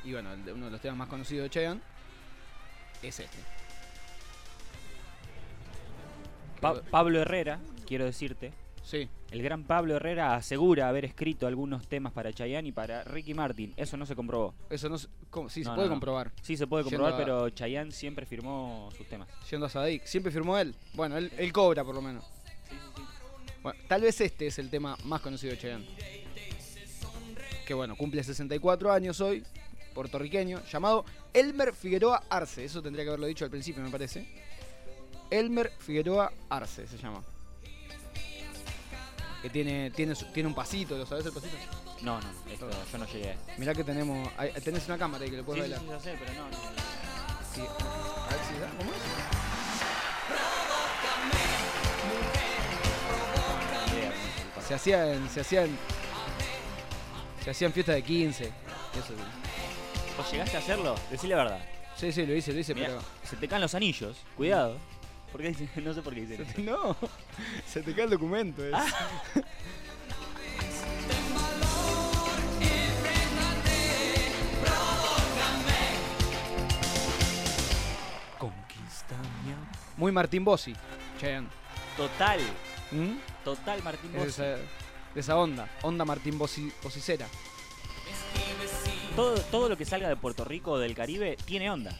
Y 0.03 0.13
bueno, 0.13 0.29
uno 0.53 0.65
de 0.65 0.71
los 0.71 0.81
temas 0.81 0.97
más 0.97 1.07
conocidos 1.07 1.43
de 1.43 1.49
Chayanne 1.49 1.81
es 3.03 3.19
este. 3.19 3.37
Pa- 6.59 6.81
Pablo 6.81 7.19
Herrera, 7.21 7.59
quiero 7.87 8.05
decirte, 8.05 8.53
Sí. 8.83 9.07
el 9.31 9.41
gran 9.43 9.63
Pablo 9.63 9.95
Herrera 9.95 10.35
asegura 10.35 10.87
haber 10.89 11.05
escrito 11.05 11.47
algunos 11.47 11.87
temas 11.87 12.13
para 12.13 12.31
Chayanne 12.33 12.67
y 12.67 12.71
para 12.71 13.03
Ricky 13.03 13.33
Martin. 13.33 13.73
Eso 13.77 13.97
no 13.97 14.05
se 14.05 14.15
comprobó. 14.15 14.53
Eso 14.69 14.89
no 14.89 14.97
se, 14.97 15.07
sí, 15.07 15.61
No, 15.63 15.71
se 15.71 15.75
puede 15.75 15.87
no, 15.87 15.93
comprobar. 15.93 16.31
Sí 16.41 16.57
se 16.57 16.67
puede 16.67 16.83
comprobar, 16.83 17.13
a- 17.13 17.17
pero 17.17 17.49
Chayanne 17.49 17.91
siempre 17.91 18.25
firmó 18.25 18.89
sus 18.95 19.07
temas. 19.07 19.27
Yendo 19.49 19.65
a 19.65 19.69
Sadik. 19.69 20.03
Siempre 20.05 20.31
firmó 20.31 20.57
él. 20.57 20.75
Bueno, 20.93 21.17
él, 21.17 21.31
él 21.37 21.51
cobra 21.53 21.83
por 21.83 21.95
lo 21.95 22.01
menos. 22.01 22.23
Bueno, 23.63 23.79
tal 23.87 24.01
vez 24.01 24.19
este 24.21 24.47
es 24.47 24.57
el 24.59 24.69
tema 24.71 24.97
más 25.05 25.21
conocido 25.21 25.53
de 25.53 25.59
Chayanne. 25.59 25.85
Que 27.65 27.73
bueno, 27.75 27.95
cumple 27.95 28.23
64 28.23 28.91
años 28.91 29.21
hoy, 29.21 29.43
puertorriqueño, 29.93 30.63
llamado 30.71 31.05
Elmer 31.33 31.73
Figueroa 31.73 32.23
Arce. 32.29 32.65
Eso 32.65 32.81
tendría 32.81 33.03
que 33.05 33.09
haberlo 33.09 33.27
dicho 33.27 33.45
al 33.45 33.51
principio, 33.51 33.83
me 33.83 33.89
parece. 33.89 34.25
Elmer 35.29 35.71
Figueroa 35.79 36.31
Arce 36.49 36.87
se 36.87 36.97
llama. 36.97 37.23
Que 39.41 39.49
tiene, 39.49 39.91
tiene, 39.91 40.13
tiene 40.33 40.47
un 40.47 40.55
pasito, 40.55 40.97
¿lo 40.97 41.05
sabes 41.05 41.25
el 41.25 41.31
pasito? 41.31 41.55
No, 42.01 42.19
no, 42.19 42.29
esto 42.51 42.69
yo 42.91 42.97
no 42.97 43.05
llegué. 43.05 43.37
Mirá 43.57 43.73
que 43.73 43.83
tenemos. 43.83 44.29
tenés 44.63 44.85
una 44.87 44.97
cámara 44.97 45.23
ahí 45.23 45.31
que 45.31 45.37
le 45.37 45.43
puedes 45.43 45.63
sí, 45.63 45.69
bailar. 45.71 45.79
sí, 45.79 45.91
lo 45.91 45.99
sé, 45.99 46.15
pero 46.19 46.33
no, 46.33 46.49
no. 46.49 46.57
Sí. 47.53 47.61
A 47.61 48.29
ver 48.29 48.39
si 48.47 48.59
da, 48.59 48.69
¿cómo 48.77 48.91
es? 48.91 48.97
Se 54.67 54.75
hacía 54.75 55.13
en. 55.13 55.29
Se 55.29 55.41
hacía 55.41 55.65
en. 55.65 55.77
Se 57.43 57.51
hacía 57.51 57.67
en 57.67 57.73
fiesta 57.73 57.91
de 57.91 58.03
15. 58.03 58.45
Eso. 58.45 58.53
¿Vos 60.21 60.31
llegaste 60.31 60.55
a 60.57 60.59
hacerlo? 60.59 60.95
Decí 61.09 61.27
la 61.27 61.35
verdad. 61.37 61.59
Sí, 61.95 62.11
sí, 62.11 62.25
lo 62.27 62.35
hice, 62.35 62.53
lo 62.53 62.59
hice, 62.59 62.75
Mirá, 62.75 62.87
pero. 62.89 63.01
se 63.23 63.35
te 63.37 63.47
caen 63.47 63.61
los 63.63 63.73
anillos, 63.73 64.17
cuidado. 64.37 64.77
¿Por 65.31 65.41
qué 65.41 65.47
dicen? 65.49 65.69
No 65.83 65.93
sé 65.93 66.01
por 66.03 66.13
qué 66.13 66.21
dicen 66.21 66.37
Se 66.37 66.43
eso. 66.51 66.53
te- 66.53 66.61
no, 66.61 66.95
se 67.67 67.81
te 67.81 67.93
cae 67.95 68.03
el 68.03 68.09
documento. 68.11 68.63
es. 68.65 68.73
Conquistame. 78.37 79.55
Muy 79.97 80.11
Martín 80.11 80.43
Bossi. 80.43 80.73
Chayanne. 81.19 81.47
Total, 81.97 82.39
¿Mm? 82.91 83.17
total 83.43 83.83
Martín 83.83 84.09
Es 84.11 84.13
de 84.13 84.19
Bossi. 84.19 84.41
esa, 84.41 84.43
de 85.13 85.19
esa 85.19 85.37
onda. 85.37 85.67
Onda 85.83 86.05
Martín 86.05 86.37
Bossi, 86.37 86.71
Bossicera. 86.83 87.27
Todo, 89.15 89.35
todo 89.51 89.69
lo 89.69 89.77
que 89.77 89.85
salga 89.85 90.07
de 90.09 90.15
Puerto 90.15 90.45
Rico 90.45 90.71
o 90.71 90.79
del 90.79 90.95
Caribe 90.95 91.37
tiene 91.45 91.69
onda. 91.69 91.91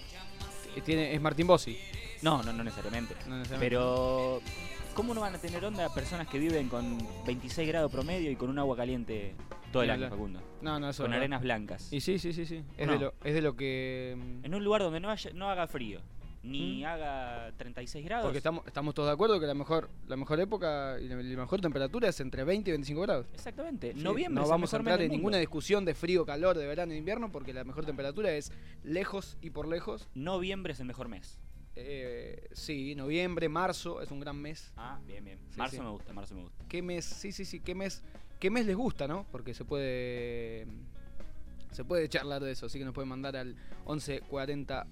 Tiene, 0.86 1.13
es 1.13 1.21
Martín 1.21 1.45
Bossi. 1.47 1.78
No, 2.21 2.41
no, 2.43 2.54
no 2.54 2.63
necesariamente. 2.63 3.15
No 3.28 3.38
necesariamente. 3.38 3.60
Pero, 3.60 4.41
¿cómo 4.93 5.13
no 5.13 5.21
van 5.21 5.36
a 5.36 5.38
tener 5.38 5.63
onda 5.65 5.93
personas 5.93 6.28
que 6.28 6.39
viven 6.39 6.69
con 6.69 6.97
26 7.26 7.67
grados 7.67 7.91
promedio 7.91 8.32
y 8.32 8.36
con 8.38 8.50
un 8.50 8.58
agua 8.60 8.78
caliente 8.78 9.36
todo 9.74 9.84
el 9.84 9.89
año. 9.89 10.10
Facundo? 10.10 10.39
No, 10.62 10.80
no, 10.80 10.89
eso 10.89 11.04
Con 11.04 11.13
arenas 11.13 11.41
blancas. 11.41 11.91
Y 11.91 12.00
sí, 12.00 12.17
sí, 12.19 12.32
sí, 12.32 12.45
sí. 12.45 12.63
Es, 12.78 12.88
de, 12.88 12.97
lo, 12.97 13.13
es 13.24 13.34
de 13.34 13.41
lo 13.41 13.56
que. 13.58 14.15
mm, 14.17 14.45
En 14.45 14.56
un 14.56 14.63
lugar 14.63 14.82
donde 14.82 15.00
no, 15.02 15.10
haya- 15.10 15.32
no 15.34 15.50
haga 15.50 15.67
frío, 15.67 16.00
ni 16.43 16.82
¿Mm? 16.82 16.86
haga 16.86 17.54
36 17.58 18.06
grados. 18.06 18.25
Porque 18.25 18.38
estamos, 18.38 18.65
estamos 18.65 18.93
todos 18.95 19.10
de 19.10 19.13
acuerdo 19.13 19.39
que 19.39 19.45
la 19.45 19.54
mejor, 19.54 19.89
la 20.08 20.15
mejor 20.15 20.39
época 20.39 20.97
y 20.99 21.08
la, 21.08 21.15
la 21.15 21.41
mejor 21.41 21.62
temperatura 21.62 22.10
es 22.10 22.19
entre 22.19 22.43
20 22.43 22.69
y 22.69 22.73
25 22.73 23.01
grados. 23.01 23.27
Exactamente. 23.34 23.93
Sí, 23.93 24.01
Noviembre 24.01 24.41
no 24.41 24.47
vamos 24.47 24.73
a 24.73 24.77
entrar 24.77 25.01
en 25.01 25.12
ninguna 25.12 25.38
discusión 25.38 25.86
de 25.86 25.93
frío, 25.93 26.25
calor, 26.25 26.58
de 26.58 26.65
verano 26.65 26.93
e 26.93 26.97
invierno, 26.97 27.32
porque 27.32 27.54
la 27.54 27.63
mejor 27.63 27.86
temperatura 27.86 28.32
es 28.32 28.51
lejos 28.84 29.38
y 29.41 29.51
por 29.51 29.67
lejos. 29.67 30.10
Noviembre 30.15 30.73
es 30.73 30.80
el 30.80 30.88
mejor 30.88 31.08
mes. 31.08 31.39
Eh, 31.75 32.49
sí, 32.51 32.95
noviembre, 32.95 33.47
marzo 33.47 34.01
es 34.01 34.12
un 34.12 34.19
gran 34.19 34.38
mes. 34.38 34.73
Ah, 34.75 34.99
bien, 35.06 35.23
bien. 35.23 35.39
Sí, 35.51 35.58
marzo 35.58 35.77
sí. 35.77 35.82
me 35.82 35.89
gusta, 35.89 36.13
marzo 36.13 36.36
me 36.36 36.43
gusta. 36.43 36.65
¿Qué 36.67 36.82
mes? 36.82 37.06
Sí, 37.06 37.32
sí, 37.32 37.45
sí, 37.45 37.60
¿qué 37.60 37.75
mes? 37.75 38.04
¿Qué 38.39 38.49
mes 38.49 38.65
les 38.65 38.75
gusta, 38.75 39.08
no? 39.08 39.25
Porque 39.32 39.54
se 39.54 39.63
puede 39.63 40.67
se 41.71 41.86
puede 41.86 42.10
charlar 42.10 42.43
de 42.43 42.51
eso, 42.51 42.65
así 42.65 42.80
que 42.80 42.86
nos 42.86 42.93
pueden 42.93 43.10
mandar 43.10 43.38
al 43.38 43.56
11 43.86 44.21
40 44.21 44.88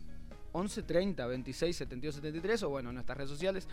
11 0.51 0.83
30 0.83 1.27
26 1.27 1.75
72 1.75 2.15
73 2.15 2.63
o 2.63 2.69
bueno, 2.69 2.89
en 2.89 2.95
nuestras 2.95 3.17
redes 3.17 3.29
sociales. 3.29 3.67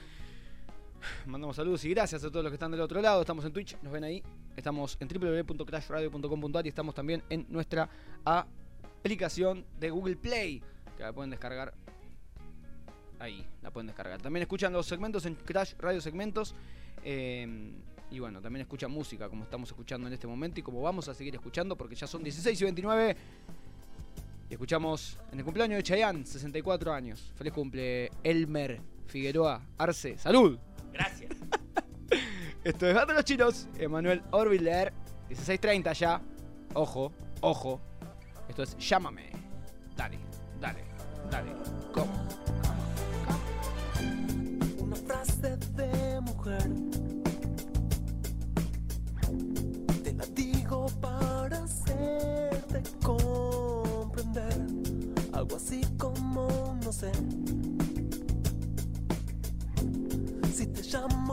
Mandamos 1.27 1.57
saludos 1.57 1.85
y 1.85 1.91
gracias 1.91 2.25
a 2.25 2.31
todos 2.31 2.43
los 2.43 2.51
que 2.51 2.55
están 2.57 2.71
del 2.71 2.81
otro 2.81 3.01
lado. 3.01 3.21
Estamos 3.21 3.45
en 3.45 3.53
Twitch, 3.53 3.77
nos 3.83 3.93
ven 3.93 4.05
ahí. 4.05 4.23
Estamos 4.57 4.97
en 5.01 5.09
www.crashradio.com.ar 5.09 6.67
y 6.67 6.69
estamos 6.69 6.95
también 6.95 7.23
en 7.29 7.47
nuestra 7.49 7.89
aplicación 8.25 9.65
de 9.79 9.91
Google 9.91 10.17
Play, 10.17 10.63
que 10.97 11.03
la 11.03 11.13
pueden 11.13 11.31
descargar 11.31 11.75
ahí, 13.19 13.47
la 13.63 13.71
pueden 13.71 13.87
descargar. 13.87 14.21
También 14.21 14.43
escuchan 14.43 14.73
los 14.73 14.87
segmentos 14.87 15.27
en 15.27 15.35
Crash 15.35 15.75
Radio 15.79 16.01
Segmentos. 16.01 16.55
eh, 17.05 17.73
y 18.11 18.21
bueno, 18.21 18.41
también 18.41 18.63
escuchan 18.63 18.91
música 18.91 19.29
como 19.29 19.45
estamos 19.45 19.69
escuchando 19.69 20.07
en 20.07 20.13
este 20.13 20.27
momento 20.27 20.61
y 20.61 20.63
como 20.63 20.81
vamos 20.81 21.09
a 21.09 21.15
seguir 21.15 21.35
escuchando 21.35 21.77
porque 21.77 21.95
ya 21.95 22.07
son 22.07 22.23
16 22.23 22.61
y 22.61 22.65
29. 22.65 23.17
Y 24.49 24.55
escuchamos 24.55 25.19
en 25.33 25.39
el 25.39 25.45
cumpleaños 25.45 25.79
de 25.79 25.83
Chayanne, 25.83 26.25
64 26.25 26.93
años. 26.93 27.33
Feliz 27.35 27.53
cumple, 27.53 28.11
Elmer 28.23 28.81
Figueroa 29.07 29.61
Arce. 29.79 30.19
¡Salud! 30.19 30.59
Gracias. 30.93 31.33
Esto 32.65 32.89
es 32.89 33.07
de 33.07 33.15
los 33.15 33.25
Chinos, 33.25 33.69
Emanuel 33.79 34.23
Orbiler, 34.31 34.93
16.30 35.31 35.93
ya. 35.95 36.21
Ojo, 36.75 37.13
ojo. 37.41 37.81
Esto 38.49 38.63
es 38.63 38.77
Llámame. 38.79 39.31
Dale, 39.97 40.19
dale, 40.61 40.85
dale. 41.31 41.53
¿Cómo? 41.93 42.26
Como 57.13 57.37
no 60.43 60.49
sé. 60.53 61.26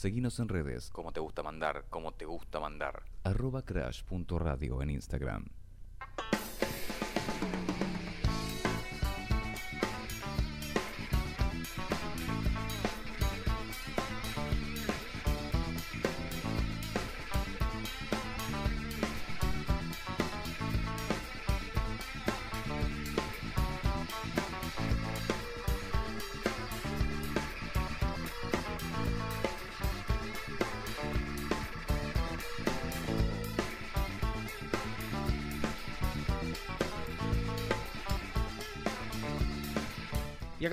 Seguinos 0.00 0.40
en 0.40 0.48
redes. 0.48 0.88
Como 0.88 1.12
te 1.12 1.20
gusta 1.20 1.42
mandar, 1.42 1.84
como 1.90 2.12
te 2.12 2.24
gusta 2.24 2.58
mandar. 2.58 3.02
Arroba 3.22 3.60
crash.radio 3.60 4.80
en 4.80 4.88
Instagram. 4.88 5.44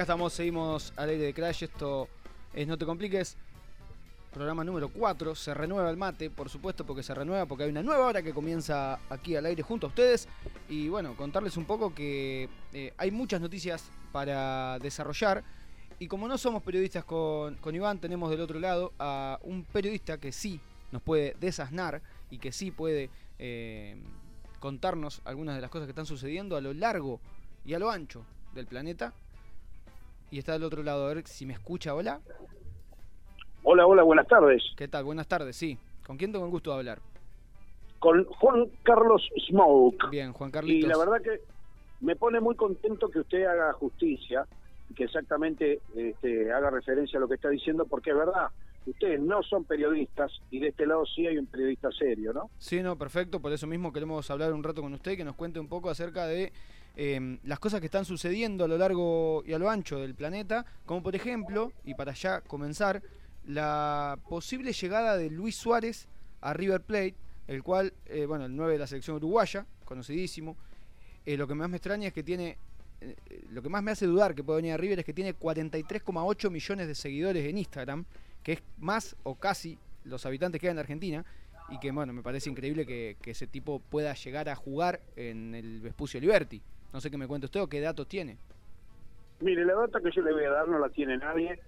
Estamos, 0.08 0.32
seguimos 0.32 0.94
al 0.96 1.10
aire 1.10 1.26
de 1.26 1.34
Crash. 1.34 1.64
Esto 1.66 2.08
es 2.54 2.66
No 2.66 2.78
Te 2.78 2.86
Compliques. 2.86 3.36
Programa 4.32 4.64
número 4.64 4.88
4. 4.88 5.36
Se 5.36 5.54
renueva 5.54 5.90
el 5.90 5.98
mate, 5.98 6.30
por 6.30 6.48
supuesto, 6.48 6.86
porque 6.86 7.04
se 7.04 7.14
renueva, 7.14 7.46
porque 7.46 7.66
hay 7.66 7.72
una 7.72 7.84
nueva 7.84 8.06
hora 8.08 8.24
que 8.24 8.34
comienza 8.34 9.00
aquí 9.10 9.36
al 9.36 9.46
aire 9.46 9.64
junto 9.64 9.88
a 9.88 9.90
ustedes. 9.90 10.30
Y 10.70 10.88
bueno, 10.88 11.14
contarles 11.18 11.58
un 11.58 11.66
poco 11.66 11.94
que 11.94 12.48
eh, 12.72 12.94
hay 12.98 13.12
muchas 13.12 13.42
noticias 13.42 13.84
para 14.14 14.80
desarrollar. 14.80 15.44
Y 16.00 16.08
como 16.08 16.30
no 16.30 16.38
somos 16.38 16.64
periodistas 16.64 17.04
con, 17.04 17.56
con 17.56 17.76
Iván, 17.76 18.00
tenemos 18.00 18.30
del 18.30 18.40
otro 18.40 18.62
lado 18.62 18.94
a 19.00 19.40
un 19.44 19.66
periodista 19.66 20.18
que 20.20 20.32
sí 20.32 20.62
nos 20.94 21.02
puede 21.02 21.36
desasnar 21.38 22.02
y 22.32 22.38
que 22.38 22.54
sí 22.54 22.72
puede 22.72 23.10
eh, 23.40 23.98
contarnos 24.62 25.22
algunas 25.26 25.56
de 25.56 25.62
las 25.62 25.70
cosas 25.70 25.86
que 25.86 25.92
están 25.92 26.06
sucediendo 26.06 26.56
a 26.56 26.62
lo 26.62 26.74
largo 26.74 27.20
y 27.66 27.74
a 27.74 27.80
lo 27.80 27.92
ancho 27.92 28.24
del 28.54 28.68
planeta. 28.68 29.14
Y 30.30 30.40
está 30.40 30.54
del 30.54 30.64
otro 30.64 30.84
lado, 30.84 31.06
a 31.06 31.14
ver 31.14 31.26
si 31.28 31.46
me 31.46 31.54
escucha. 31.54 31.94
Hola. 31.94 32.20
Hola, 33.64 33.86
hola, 33.86 34.04
buenas 34.04 34.28
tardes. 34.28 34.62
¿Qué 34.76 34.88
tal? 34.88 35.04
Buenas 35.06 35.28
tardes, 35.28 35.56
sí. 35.56 35.78
¿Con 36.06 36.18
quién 36.18 36.32
tengo 36.32 36.46
el 36.46 36.52
gusto 36.52 36.72
de 36.72 36.78
hablar? 36.78 37.00
Con 38.00 38.26
Juan 38.26 38.66
Carlos 38.84 39.28
Smoke. 39.48 40.10
Bien, 40.10 40.34
Juan 40.34 40.50
Y 40.50 40.54
Carlitos. 40.54 40.90
la 40.90 40.98
verdad 40.98 41.22
que 41.22 41.42
me 42.02 42.16
pone 42.16 42.40
muy 42.40 42.56
contento 42.56 43.10
que 43.10 43.20
usted 43.20 43.46
haga 43.46 43.74
justicia 43.74 44.46
y 44.90 44.94
que 44.94 45.06
exactamente 45.06 45.82
este, 45.96 46.52
haga 46.52 46.70
referencia 46.70 47.18
a 47.18 47.22
lo 47.22 47.28
que 47.28 47.36
está 47.36 47.50
diciendo, 47.50 47.86
porque 47.86 48.12
es 48.12 48.16
verdad, 48.16 48.50
ustedes 48.86 49.20
no 49.20 49.42
son 49.44 49.64
periodistas 49.66 50.32
y 50.52 50.60
de 50.60 50.70
este 50.70 50.86
lado 50.86 51.06
sí 51.06 51.26
hay 51.26 51.38
un 51.38 51.48
periodista 51.48 51.90
serio, 51.92 52.34
¿no? 52.34 52.50
Sí, 52.60 52.82
no, 52.82 52.98
perfecto. 52.98 53.42
Por 53.42 53.52
eso 53.52 53.66
mismo 53.68 53.92
queremos 53.92 54.30
hablar 54.30 54.54
un 54.54 54.64
rato 54.64 54.82
con 54.82 54.94
usted 54.94 55.14
y 55.14 55.18
que 55.18 55.26
nos 55.26 55.36
cuente 55.36 55.60
un 55.60 55.68
poco 55.68 55.90
acerca 55.90 56.26
de 56.28 56.54
eh, 57.00 57.40
las 57.44 57.60
cosas 57.60 57.80
que 57.80 57.86
están 57.86 58.04
sucediendo 58.04 58.66
a 58.66 58.68
lo 58.68 58.78
largo 58.78 59.44
y 59.46 59.54
a 59.54 59.60
lo 59.60 59.70
ancho 59.70 60.00
del 60.00 60.16
planeta, 60.16 60.66
como 60.86 61.02
por 61.04 61.16
ejemplo, 61.16 61.72
y 61.86 61.94
para 61.94 62.14
ya 62.14 62.42
comenzar, 62.42 63.02
la 63.46 64.20
posible 64.28 64.74
llegada 64.74 65.16
de 65.16 65.30
Luis 65.30 65.56
Suárez 65.56 66.08
a 66.42 66.54
River 66.54 66.82
Plate, 66.82 67.16
el 67.48 67.64
cual, 67.64 67.94
eh, 68.08 68.26
bueno, 68.26 68.46
el 68.46 68.56
9 68.56 68.74
de 68.74 68.80
la 68.80 68.88
selección 68.88 69.16
uruguaya, 69.16 69.66
conocidísimo. 69.86 70.58
Eh, 71.26 71.38
lo 71.38 71.48
que 71.48 71.56
más 71.56 71.70
me 71.70 71.78
extraña 71.78 72.08
es 72.08 72.14
que 72.14 72.24
tiene, 72.24 72.58
eh, 73.00 73.16
lo 73.52 73.62
que 73.62 73.70
más 73.70 73.82
me 73.82 73.92
hace 73.92 74.06
dudar 74.06 74.36
que 74.36 74.44
puede 74.44 74.58
venir 74.58 74.74
a 74.74 74.78
River 74.78 75.00
es 75.00 75.06
que 75.06 75.14
tiene 75.14 75.34
43,8 75.34 76.50
millones 76.50 76.88
de 76.88 76.96
seguidores 76.96 77.46
en 77.46 77.58
Instagram, 77.58 78.06
que 78.44 78.54
es 78.54 78.64
más 78.78 79.16
o 79.24 79.36
casi 79.36 79.78
los 80.04 80.26
habitantes 80.26 80.60
que 80.60 80.68
hay 80.68 80.72
en 80.72 80.80
Argentina, 80.80 81.26
y 81.70 81.80
que, 81.80 81.92
bueno, 81.92 82.14
me 82.14 82.22
parece 82.22 82.50
increíble 82.50 82.86
que, 82.86 83.18
que 83.22 83.32
ese 83.32 83.48
tipo 83.48 83.80
pueda 83.80 84.14
llegar 84.14 84.48
a 84.50 84.56
jugar 84.56 85.02
en 85.16 85.54
el 85.54 85.82
Vespucio 85.82 86.20
Liberty. 86.20 86.62
No 86.94 87.02
sé 87.02 87.12
qué 87.12 87.18
me 87.18 87.28
cuenta 87.28 87.46
usted 87.46 87.62
o 87.62 87.68
qué 87.68 87.82
datos 87.82 88.08
tiene. 88.08 88.38
Mire, 89.40 89.66
la 89.66 89.76
data 89.76 90.00
que 90.02 90.12
yo 90.12 90.22
le 90.22 90.34
voy 90.34 90.46
a 90.46 90.52
dar 90.52 90.68
no 90.68 90.80
la 90.80 90.90
tiene 90.90 91.18
nadie. 91.18 91.60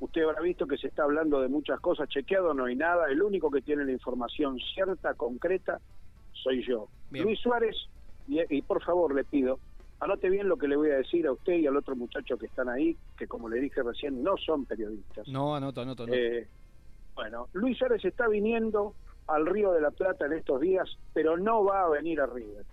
Usted 0.00 0.22
habrá 0.22 0.40
visto 0.40 0.66
que 0.66 0.76
se 0.76 0.88
está 0.88 1.04
hablando 1.04 1.40
de 1.40 1.48
muchas 1.48 1.80
cosas, 1.80 2.08
chequeado 2.08 2.52
no 2.52 2.66
hay 2.66 2.76
nada. 2.76 3.06
El 3.08 3.22
único 3.22 3.50
que 3.50 3.62
tiene 3.62 3.84
la 3.84 3.92
información 3.92 4.58
cierta, 4.74 5.14
concreta, 5.14 5.80
soy 6.32 6.66
yo. 6.66 6.88
Bien. 7.10 7.24
Luis 7.24 7.40
Suárez, 7.40 7.76
y, 8.28 8.40
y 8.54 8.62
por 8.62 8.82
favor 8.82 9.14
le 9.14 9.24
pido, 9.24 9.60
anote 10.00 10.28
bien 10.28 10.48
lo 10.48 10.58
que 10.58 10.68
le 10.68 10.76
voy 10.76 10.90
a 10.90 10.96
decir 10.96 11.26
a 11.26 11.32
usted 11.32 11.54
y 11.54 11.66
al 11.66 11.76
otro 11.76 11.96
muchacho 11.96 12.36
que 12.36 12.46
están 12.46 12.68
ahí, 12.68 12.96
que 13.16 13.26
como 13.26 13.48
le 13.48 13.60
dije 13.60 13.82
recién, 13.82 14.22
no 14.22 14.36
son 14.36 14.66
periodistas. 14.66 15.26
No, 15.28 15.54
anoto, 15.54 15.80
anoto, 15.80 16.02
anoto. 16.02 16.18
Eh, 16.18 16.46
bueno, 17.14 17.48
Luis 17.52 17.78
Suárez 17.78 18.04
está 18.04 18.28
viniendo 18.28 18.94
al 19.28 19.46
Río 19.46 19.72
de 19.72 19.80
la 19.80 19.90
Plata 19.92 20.26
en 20.26 20.34
estos 20.34 20.60
días, 20.60 20.88
pero 21.14 21.38
no 21.38 21.64
va 21.64 21.84
a 21.84 21.88
venir 21.88 22.20
a 22.20 22.26
River. 22.26 22.66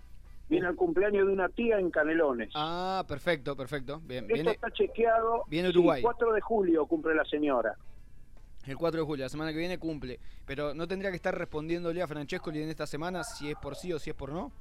Viene 0.48 0.66
al 0.66 0.76
cumpleaños 0.76 1.26
de 1.26 1.32
una 1.32 1.48
tía 1.48 1.78
en 1.78 1.90
Canelones. 1.90 2.50
Ah, 2.54 3.04
perfecto, 3.08 3.56
perfecto. 3.56 4.00
Bien, 4.04 4.24
Esto 4.24 4.34
viene 4.34 4.50
está 4.50 4.70
chequeado. 4.70 5.44
viene 5.46 5.70
Uruguay. 5.70 6.02
4 6.02 6.32
de 6.32 6.40
julio 6.40 6.86
cumple 6.86 7.14
la 7.14 7.24
señora. 7.24 7.74
el 8.66 8.76
4 8.76 9.00
de 9.00 9.06
julio, 9.06 9.24
la 9.24 9.28
semana 9.30 9.52
que 9.52 9.58
viene 9.58 9.78
cumple. 9.78 10.20
Pero 10.46 10.74
no 10.74 10.86
tendría 10.86 11.10
que 11.10 11.16
estar 11.16 11.36
respondiéndole 11.36 12.02
a 12.02 12.06
Francescoli 12.06 12.62
en 12.62 12.68
esta 12.68 12.86
semana 12.86 13.24
si 13.24 13.50
es 13.50 13.56
por 13.56 13.76
sí 13.76 13.92
o 13.92 13.98
si 13.98 14.10
es 14.10 14.16
por 14.16 14.30
no. 14.32 14.52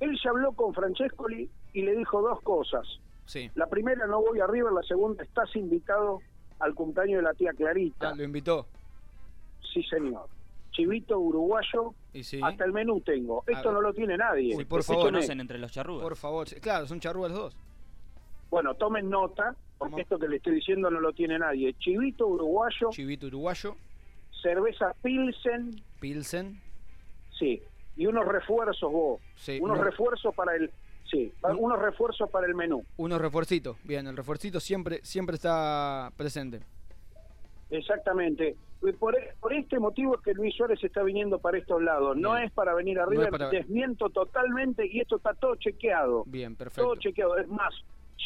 Él 0.00 0.16
ya 0.22 0.30
habló 0.30 0.52
con 0.52 0.72
Francescoli 0.74 1.50
y 1.72 1.82
le 1.82 1.96
dijo 1.96 2.20
dos 2.22 2.40
cosas. 2.42 2.86
Sí. 3.26 3.50
La 3.54 3.66
primera, 3.66 4.06
no 4.06 4.20
voy 4.20 4.38
a 4.40 4.46
River. 4.46 4.72
La 4.72 4.82
segunda, 4.82 5.24
estás 5.24 5.54
invitado 5.56 6.20
al 6.60 6.74
cumpleaños 6.74 7.18
de 7.18 7.22
la 7.22 7.34
tía 7.34 7.52
Clarita. 7.52 8.10
Ah, 8.10 8.14
lo 8.14 8.22
invitó. 8.22 8.66
Sí, 9.72 9.82
señor. 9.84 10.28
Chivito 10.74 11.18
uruguayo, 11.18 11.94
Y 12.12 12.24
sí. 12.24 12.40
hasta 12.42 12.64
el 12.64 12.72
menú 12.72 13.00
tengo. 13.00 13.44
Esto 13.46 13.70
no 13.72 13.80
lo 13.80 13.94
tiene 13.94 14.16
nadie. 14.16 14.56
Uy, 14.56 14.64
por 14.64 14.82
Se 14.82 14.92
favor. 14.92 15.06
conocen 15.06 15.40
entre 15.40 15.58
los 15.58 15.70
charrugas. 15.72 16.02
Por 16.02 16.16
favor. 16.16 16.48
Claro, 16.60 16.86
son 16.86 16.98
charrúas 17.00 17.30
los 17.30 17.40
dos. 17.40 17.56
Bueno, 18.50 18.74
tomen 18.74 19.08
nota, 19.08 19.54
porque 19.78 19.92
¿Cómo? 19.92 19.98
esto 20.02 20.18
que 20.18 20.28
le 20.28 20.36
estoy 20.36 20.56
diciendo 20.56 20.90
no 20.90 21.00
lo 21.00 21.12
tiene 21.12 21.38
nadie. 21.38 21.72
Chivito 21.74 22.26
uruguayo, 22.26 22.90
Chivito 22.90 23.26
uruguayo, 23.28 23.76
cerveza 24.42 24.94
Pilsen, 25.02 25.80
Pilsen. 26.00 26.60
sí, 27.38 27.62
y 27.96 28.06
unos 28.06 28.26
refuerzos 28.26 28.92
vos. 28.92 29.20
Sí, 29.36 29.58
unos 29.60 29.76
uno- 29.78 29.84
refuerzos 29.84 30.34
para 30.34 30.56
el, 30.56 30.70
sí, 31.10 31.32
unos 31.58 31.80
refuerzos 31.80 32.28
para 32.30 32.46
el 32.48 32.54
menú. 32.56 32.84
Unos 32.96 33.20
refuercitos. 33.20 33.76
Bien, 33.84 34.06
el 34.08 34.16
refuercito 34.16 34.58
siempre, 34.58 35.00
siempre 35.04 35.36
está 35.36 36.12
presente. 36.16 36.60
Exactamente. 37.70 38.56
Por, 38.92 39.16
e- 39.16 39.32
por 39.40 39.52
este 39.52 39.78
motivo 39.78 40.14
es 40.16 40.20
que 40.20 40.34
Luis 40.34 40.54
Suárez 40.54 40.82
está 40.84 41.02
viniendo 41.02 41.38
para 41.38 41.58
estos 41.58 41.82
lados. 41.82 42.16
No 42.16 42.34
Bien. 42.34 42.44
es 42.44 42.52
para 42.52 42.74
venir 42.74 42.98
a 43.00 43.04
No 43.04 43.10
River, 43.10 43.30
para- 43.30 43.48
desmiento 43.48 44.10
totalmente 44.10 44.86
y 44.86 45.00
esto 45.00 45.16
está 45.16 45.32
todo 45.34 45.56
chequeado. 45.56 46.24
Bien, 46.26 46.54
Todo 46.54 46.64
perfecto. 46.64 46.96
chequeado. 46.96 47.36
Es 47.38 47.48
más, 47.48 47.72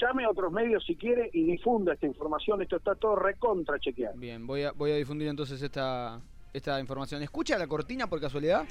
llame 0.01 0.25
a 0.25 0.31
otros 0.31 0.53
medios 0.53 0.85
si 0.85 0.97
quiere 0.97 1.31
y 1.33 1.45
difunda 1.45 1.93
esta 1.95 2.07
información. 2.07 2.61
Esto 2.63 2.77
está 2.77 2.95
todo 2.95 3.17
recontra 3.17 3.79
chequeado. 3.79 4.17
Bien, 4.19 4.47
voy 4.47 4.63
a, 4.65 4.73
voy 4.73 4.91
a 4.91 4.97
difundir 4.97 5.29
entonces 5.29 5.63
esta, 5.63 6.21
esta 6.53 6.81
información. 6.81 7.23
¿Escucha 7.23 7.57
la 7.59 7.67
cortina 7.67 8.07
por 8.09 8.21
casualidad? 8.21 8.65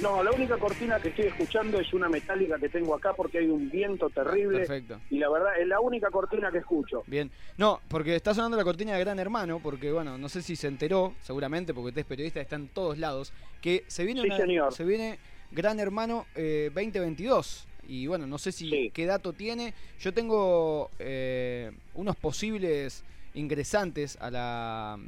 No, 0.00 0.22
la 0.22 0.30
única 0.30 0.56
cortina 0.56 0.98
que 0.98 1.08
estoy 1.10 1.26
escuchando 1.26 1.78
es 1.78 1.92
una 1.92 2.08
metálica 2.08 2.58
que 2.58 2.68
tengo 2.70 2.94
acá 2.94 3.12
porque 3.12 3.38
hay 3.38 3.46
un 3.48 3.68
viento 3.68 4.08
terrible. 4.08 4.58
Perfecto. 4.60 4.98
Y 5.10 5.18
la 5.18 5.28
verdad, 5.28 5.60
es 5.60 5.66
la 5.68 5.80
única 5.80 6.10
cortina 6.10 6.50
que 6.50 6.58
escucho. 6.58 7.02
Bien. 7.06 7.30
No, 7.58 7.80
porque 7.88 8.16
está 8.16 8.32
sonando 8.32 8.56
la 8.56 8.64
cortina 8.64 8.94
de 8.94 9.00
Gran 9.00 9.18
Hermano, 9.18 9.60
porque 9.62 9.92
bueno, 9.92 10.16
no 10.16 10.28
sé 10.30 10.40
si 10.40 10.56
se 10.56 10.68
enteró, 10.68 11.14
seguramente, 11.20 11.74
porque 11.74 11.88
usted 11.88 12.00
es 12.00 12.06
periodista, 12.06 12.40
está 12.40 12.56
en 12.56 12.68
todos 12.68 12.96
lados, 12.98 13.32
que 13.60 13.84
se 13.88 14.04
viene 14.04 14.22
Sí, 14.22 14.28
una- 14.28 14.36
señor. 14.38 14.72
se 14.72 14.84
viene 14.84 15.18
Gran 15.50 15.78
Hermano 15.80 16.24
eh, 16.34 16.70
2022. 16.74 17.66
Y 17.86 18.06
bueno, 18.06 18.26
no 18.26 18.38
sé 18.38 18.52
si 18.52 18.70
Sí. 18.70 18.90
qué 18.94 19.04
dato 19.04 19.32
tiene. 19.34 19.74
Yo 19.98 20.14
tengo 20.14 20.90
eh, 20.98 21.72
unos 21.94 22.16
posibles 22.16 23.04
ingresantes 23.34 24.16
a 24.20 24.30
la 24.30 24.98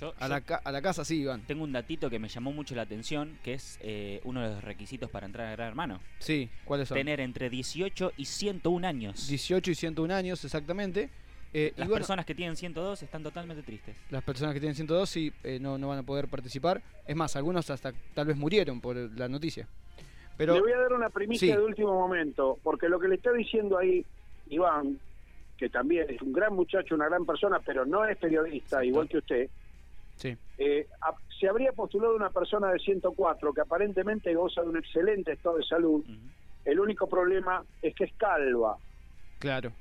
Yo, 0.00 0.14
a 0.18 0.22
yo 0.22 0.28
la, 0.28 0.40
ca- 0.40 0.60
a 0.64 0.72
la 0.72 0.82
casa, 0.82 1.04
sí, 1.04 1.20
Iván. 1.22 1.42
tengo 1.46 1.64
un 1.64 1.72
datito 1.72 2.10
que 2.10 2.18
me 2.18 2.28
llamó 2.28 2.52
mucho 2.52 2.74
la 2.74 2.82
atención, 2.82 3.38
que 3.42 3.54
es 3.54 3.78
eh, 3.82 4.20
uno 4.24 4.42
de 4.42 4.54
los 4.54 4.64
requisitos 4.64 5.10
para 5.10 5.26
entrar 5.26 5.46
a 5.48 5.52
Gran 5.52 5.68
Hermano. 5.68 6.00
Sí, 6.18 6.50
¿cuáles 6.64 6.88
son? 6.88 6.96
Tener 6.96 7.20
entre 7.20 7.48
18 7.50 8.12
y 8.16 8.24
101 8.24 8.86
años. 8.86 9.28
18 9.28 9.70
y 9.70 9.74
101 9.74 10.14
años, 10.14 10.44
exactamente. 10.44 11.10
Eh, 11.56 11.72
y 11.76 11.78
Las 11.78 11.88
bueno, 11.88 12.00
personas 12.00 12.26
que 12.26 12.34
tienen 12.34 12.56
102 12.56 13.02
están 13.04 13.22
totalmente 13.22 13.62
tristes. 13.62 13.94
las 14.10 14.24
personas 14.24 14.54
que 14.54 14.60
tienen 14.60 14.74
102 14.74 15.08
sí 15.08 15.32
eh, 15.44 15.58
no, 15.60 15.78
no 15.78 15.88
van 15.88 15.98
a 16.00 16.02
poder 16.02 16.26
participar. 16.26 16.82
Es 17.06 17.14
más, 17.14 17.36
algunos 17.36 17.70
hasta 17.70 17.92
tal 18.14 18.26
vez 18.26 18.36
murieron 18.36 18.80
por 18.80 18.96
la 18.96 19.28
noticia. 19.28 19.68
Pero 20.36 20.54
Le 20.54 20.60
voy 20.60 20.72
a 20.72 20.78
dar 20.78 20.92
una 20.94 21.10
primicia 21.10 21.54
Sí. 21.54 21.60
de 21.60 21.64
último 21.64 21.92
momento, 21.94 22.58
porque 22.64 22.88
lo 22.88 22.98
que 22.98 23.06
le 23.06 23.14
está 23.14 23.32
diciendo 23.32 23.78
ahí 23.78 24.04
Iván, 24.50 24.98
que 25.56 25.68
también 25.68 26.10
es 26.10 26.20
un 26.22 26.32
gran 26.32 26.52
muchacho, 26.52 26.96
una 26.96 27.06
gran 27.08 27.24
persona, 27.24 27.60
pero 27.64 27.86
no 27.86 28.04
es 28.04 28.16
periodista, 28.16 28.84
igual 28.84 29.08
que 29.08 29.18
usted, 29.18 29.48
sí, 30.24 30.36
eh, 30.58 30.86
a- 31.02 31.14
se 31.38 31.48
habría 31.48 31.72
postulado 31.72 32.16
una 32.16 32.30
persona 32.30 32.70
de 32.72 32.78
104 32.78 33.52
que 33.52 33.60
aparentemente 33.60 34.34
goza 34.34 34.62
de 34.62 34.68
un 34.68 34.78
excelente 34.78 35.32
estado 35.32 35.56
de 35.58 35.64
salud. 35.64 36.04
El 36.64 36.80
único 36.80 37.06
problema 37.08 37.62
es 37.82 37.94
que 37.94 38.04
es 38.04 38.12
calva. 38.16 38.76
claro. 39.38 39.72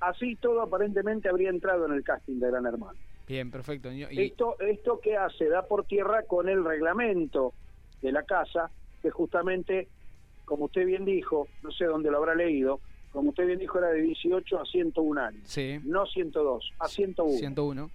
Así 0.00 0.36
todo 0.36 0.62
aparentemente 0.62 1.28
habría 1.28 1.50
entrado 1.50 1.84
en 1.86 1.92
el 1.92 2.04
casting 2.04 2.38
de 2.38 2.46
Gran 2.52 2.64
Hermano. 2.66 2.96
Bien, 3.26 3.50
perfecto. 3.50 3.90
Y- 3.92 4.04
Esto, 4.04 4.56
esto 4.60 5.00
que 5.00 5.16
hace 5.16 5.48
da 5.48 5.62
por 5.66 5.86
tierra 5.86 6.22
con 6.22 6.48
el 6.48 6.64
reglamento 6.64 7.52
de 8.00 8.12
la 8.12 8.22
casa, 8.22 8.70
que 9.02 9.10
justamente 9.10 9.88
como 10.44 10.66
usted 10.66 10.86
bien 10.86 11.04
dijo, 11.04 11.48
no 11.62 11.72
sé 11.72 11.86
dónde 11.86 12.12
lo 12.12 12.18
habrá 12.18 12.36
leído, 12.36 12.80
como 13.10 13.30
usted 13.30 13.44
bien 13.48 13.58
dijo, 13.58 13.78
era 13.78 13.88
de 13.88 14.02
18 14.02 14.60
a 14.60 14.64
101 14.64 15.18
años. 15.18 15.42
Sí. 15.44 15.80
No 15.84 16.06
102, 16.06 16.72
a 16.78 16.86
101. 16.86 17.36
101. 17.36 17.90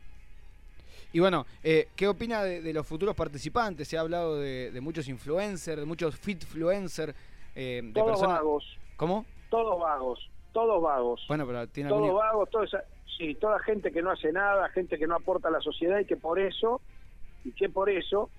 Y 1.14 1.20
bueno, 1.20 1.45
eh, 1.64 1.88
¿qué 1.95 2.07
opina 2.07 2.43
de, 2.43 2.61
de 2.61 2.74
los 2.74 2.86
futuros 2.86 3.16
participantes? 3.16 3.88
Se 3.88 3.97
ha 3.97 4.01
hablado 4.01 4.39
de, 4.39 4.72
de 4.72 4.82
muchos 4.82 5.07
influencers, 5.07 5.80
de 5.80 5.86
muchos 5.86 6.16
fitfluencers, 6.18 7.14
eh, 7.55 7.82
de 7.84 7.93
Todos 7.93 8.07
personas... 8.20 8.38
vagos, 8.38 8.78
¿Cómo? 8.97 9.26
todos 9.49 9.80
vagos, 9.80 10.30
todos 10.51 10.82
vagos. 10.82 11.24
Bueno, 11.28 11.45
pero 11.45 11.68
tiene 11.68 11.89
todos 11.89 12.01
algún... 12.03 12.18
vagos, 12.20 12.49
toda 12.49 12.66
esa, 12.66 12.84
sí, 13.18 13.36
toda 13.36 13.59
gente 13.59 13.91
que 13.91 14.01
no 14.01 14.09
hace 14.09 14.32
nada, 14.32 14.68
gente 14.70 14.97
que 14.97 15.05
no 15.05 15.16
aporta 15.16 15.49
a 15.49 15.51
la 15.51 15.61
sociedad 15.61 15.99
y 15.99 16.05
que 16.05 16.18
por 16.18 16.39
eso, 16.39 16.82
y 17.45 17.51
que 17.51 17.70
por 17.70 17.91
eso 17.91 18.32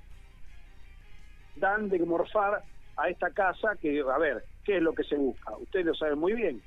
dan 1.55 1.89
de 1.89 2.01
morfar 2.01 2.65
a 2.97 3.09
esta 3.09 3.31
casa 3.31 3.77
que, 3.81 4.01
a 4.01 4.19
ver, 4.19 4.45
¿qué 4.65 4.79
es 4.79 4.83
lo 4.83 4.93
que 4.93 5.05
se 5.05 5.15
busca? 5.17 5.57
Ustedes 5.59 5.87
lo 5.87 5.95
saben 5.95 6.19
muy 6.19 6.33
bien. 6.33 6.61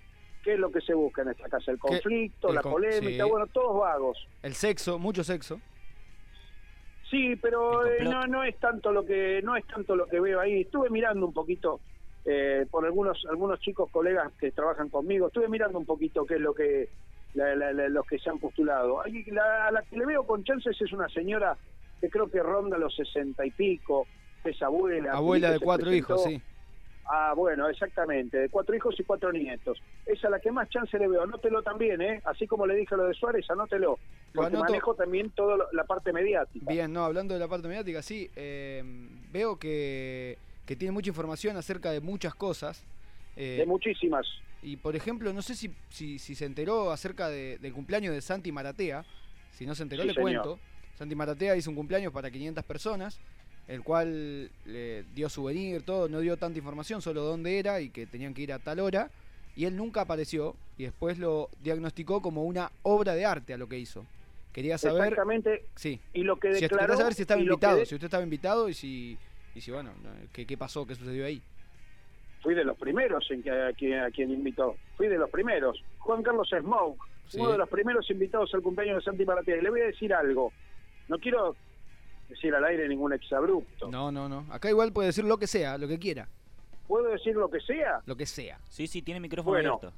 ¿Qué 0.43 0.53
es 0.53 0.60
lo 0.60 0.72
que 0.72 0.80
se 0.80 0.93
busca 0.93 1.24
en 1.24 1.30
esta 1.30 1.49
casa? 1.49 1.72
El 1.72 1.80
conflicto, 1.80 2.47
El 2.49 2.55
la 2.55 2.62
con- 2.62 2.72
polémica, 2.72 3.26
sí. 3.26 3.30
bueno, 3.30 3.47
todos 3.47 3.78
vagos. 3.82 4.18
El 4.43 4.53
sexo, 4.53 4.97
mucho 4.97 5.26
sexo. 5.26 5.60
Sí, 7.10 7.36
pero 7.38 7.86
eh, 7.88 8.03
no 8.03 8.28
no 8.28 8.43
es 8.43 8.60
tanto 8.60 8.91
lo 8.91 9.05
que 9.05 9.41
no 9.41 9.55
es 9.55 9.66
tanto 9.66 9.95
lo 9.95 10.08
que 10.08 10.20
veo 10.20 10.39
ahí. 10.39 10.62
Estuve 10.62 10.89
mirando 10.89 11.26
un 11.26 11.34
poquito 11.34 11.82
eh, 12.26 12.66
por 12.70 12.86
algunos 12.86 13.24
algunos 13.30 13.60
chicos 13.60 13.89
colegas 13.89 14.34
que 14.38 14.51
trabajan 14.51 14.89
conmigo. 14.89 15.28
Estuve 15.28 15.47
mirando 15.47 15.78
un 15.80 15.86
poquito 15.86 16.26
qué 16.26 16.36
es 16.36 16.41
lo 16.41 16.53
que 16.53 16.89
la- 17.34 17.55
la- 17.55 17.72
la- 17.72 17.88
los 17.89 18.05
que 18.05 18.20
se 18.20 18.30
han 18.30 18.39
postulado. 18.39 19.01
Ahí 19.01 19.24
la- 19.26 19.68
a 19.68 19.72
la 19.72 19.84
que 19.84 19.95
le 19.97 20.05
veo 20.05 20.26
con 20.26 20.43
chances 20.43 20.76
es 20.82 20.91
una 20.91 21.08
señora 21.10 21.58
que 22.01 22.10
creo 22.10 22.30
que 22.30 22.41
ronda 22.43 22.78
los 22.78 22.93
sesenta 22.95 23.45
y 23.45 23.51
pico, 23.51 24.08
es 24.43 24.62
abuela. 24.62 25.14
Abuela 25.14 25.51
de 25.51 25.60
cuatro 25.60 25.86
presentó. 25.86 26.14
hijos, 26.14 26.24
sí. 26.24 26.41
Ah, 27.10 27.34
bueno, 27.36 27.70
exactamente, 27.70 28.38
de 28.38 28.49
cuatro 28.49 28.76
hijos 28.76 28.95
y 28.99 29.03
cuatro 29.03 29.32
nietos. 29.32 29.82
Es 30.05 30.24
a 30.26 30.30
la 30.30 30.39
que 30.39 30.51
más 30.51 30.70
chance 30.70 30.97
le 30.99 31.08
veo. 31.08 31.22
Anótelo 31.24 31.64
también, 31.64 32.01
¿eh? 32.01 32.22
Así 32.26 32.47
como 32.47 32.68
le 32.68 32.76
dije 32.76 32.97
lo 32.97 33.05
de 33.08 33.14
Suárez, 33.14 33.49
anótelo. 33.49 33.97
Lo 34.34 34.41
Porque 34.41 34.55
anoto. 34.58 34.64
manejo 34.72 34.93
también 34.95 35.30
toda 35.32 35.58
la 35.72 35.84
parte 35.86 36.12
mediática. 36.12 36.66
Bien, 36.70 36.91
no, 36.91 37.05
hablando 37.05 37.34
de 37.34 37.39
la 37.39 37.47
parte 37.47 37.68
mediática, 37.70 38.01
sí, 38.01 38.30
eh, 38.36 38.84
veo 39.32 39.58
que, 39.58 40.38
que 40.66 40.76
tiene 40.76 40.91
mucha 40.91 41.10
información 41.10 41.55
acerca 41.55 41.91
de 41.91 42.01
muchas 42.01 42.36
cosas. 42.36 42.84
eh, 43.38 43.58
De 43.60 43.66
muchísimas. 43.66 44.26
y 44.64 44.76
por 44.78 44.95
ejemplo, 44.95 45.32
no 45.32 45.41
sé 45.41 45.55
si, 45.55 45.72
si, 45.89 46.20
si 46.20 46.36
se 46.36 46.43
enteró 46.45 46.91
acerca 46.91 47.30
de- 47.30 47.58
del 47.60 47.72
cumpleaños 47.72 48.14
de 48.14 48.22
Santi 48.22 48.51
Maratea. 48.51 49.05
Si 49.51 49.66
no 49.66 49.76
se 49.76 49.84
enteró, 49.84 50.01
Sí, 50.01 50.08
le 50.10 50.14
señor. 50.14 50.24
cuento. 50.43 50.60
Santi 50.95 51.16
Maratea 51.16 51.55
hizo 51.55 51.70
un 51.70 51.76
cumpleaños 51.76 52.12
para 52.12 52.30
500 52.32 52.64
personas, 52.66 53.20
el 53.68 53.84
cual 53.84 54.49
le 54.65 55.03
dio 55.13 55.30
souvenir, 55.30 55.82
todo, 55.84 56.07
no 56.07 56.20
dio 56.20 56.38
tanta 56.38 56.57
información, 56.57 57.01
solo 57.01 57.22
dónde 57.24 57.59
era 57.59 57.82
y 57.82 57.89
que 57.89 58.05
tenían 58.05 58.34
que 58.34 58.41
ir 58.43 58.53
a 58.53 58.59
tal 58.59 58.80
hora. 58.80 59.09
Y 59.55 59.65
él 59.65 59.76
nunca 59.76 60.01
apareció 60.01 60.55
y 60.78 60.84
después 60.84 61.18
lo 61.18 61.49
diagnosticó 61.63 62.22
como 62.22 62.43
una 62.45 62.72
obra 62.84 63.15
de 63.15 63.26
arte 63.26 63.53
a 63.53 63.57
lo 63.57 63.68
que 63.68 63.80
hizo. 63.80 64.05
Quería 64.53 64.78
saber. 64.78 65.03
Exactamente. 65.13 65.65
Sí. 65.76 65.99
Y 66.13 66.24
lo 66.24 66.38
que 66.38 66.53
Si 66.55 66.61
declaró. 66.61 66.86
quería 66.86 66.97
saber 66.97 67.13
si 67.13 67.22
estaba 67.24 67.41
invitado, 67.41 67.78
de- 67.78 67.86
si 67.86 67.95
usted 67.95 68.05
estaba 68.05 68.24
invitado 68.24 68.70
y 68.70 68.74
si, 68.74 69.18
y 69.55 69.61
si 69.61 69.72
bueno, 69.72 69.91
no, 70.03 70.09
¿qué, 70.32 70.45
qué 70.45 70.57
pasó, 70.57 70.86
qué 70.86 70.95
sucedió 70.95 71.26
ahí. 71.26 71.41
Fui 72.41 72.53
de 72.55 72.63
los 72.63 72.78
primeros 72.78 73.30
en 73.32 73.43
que, 73.43 73.51
a, 73.51 73.74
quien, 73.74 73.99
a 73.99 74.11
quien 74.11 74.32
invitó. 74.32 74.76
Fui 74.95 75.07
de 75.07 75.18
los 75.18 75.30
primeros. 75.30 75.84
Juan 75.99 76.24
Carlos 76.24 76.49
Smoke, 76.49 76.99
Sí. 77.28 77.39
uno 77.41 77.51
de 77.51 77.57
los 77.57 77.68
primeros 77.68 78.09
invitados 78.09 78.53
al 78.53 78.61
cumpleaños 78.61 78.97
de 78.99 79.11
Santi 79.11 79.26
Maratea. 79.26 79.57
Y 79.57 79.61
le 79.61 79.70
voy 79.70 79.82
a 79.82 79.86
decir 79.88 80.13
algo. 80.13 80.53
No 81.09 81.18
quiero 81.20 81.55
decir 82.30 82.53
al 82.53 82.63
aire 82.65 82.88
ningún 82.88 83.13
exabrupto. 83.13 83.89
No, 83.89 84.11
no, 84.11 84.28
no. 84.30 84.45
Acá 84.51 84.69
igual 84.69 84.91
puede 84.91 85.07
decir 85.07 85.23
lo 85.25 85.38
que 85.38 85.47
sea, 85.47 85.78
lo 85.78 85.88
que 85.88 85.97
quiera, 85.99 86.28
¿Puedo 86.88 87.09
decir 87.09 87.36
lo 87.36 87.49
que 87.49 87.59
sea? 87.59 88.01
lo 88.05 88.15
que 88.15 88.25
sea. 88.25 88.59
Sí, 88.69 88.88
sí, 88.88 89.01
tiene 89.01 89.19
micrófono 89.19 89.55
Bueno. 89.55 89.73
abierto. 89.75 89.97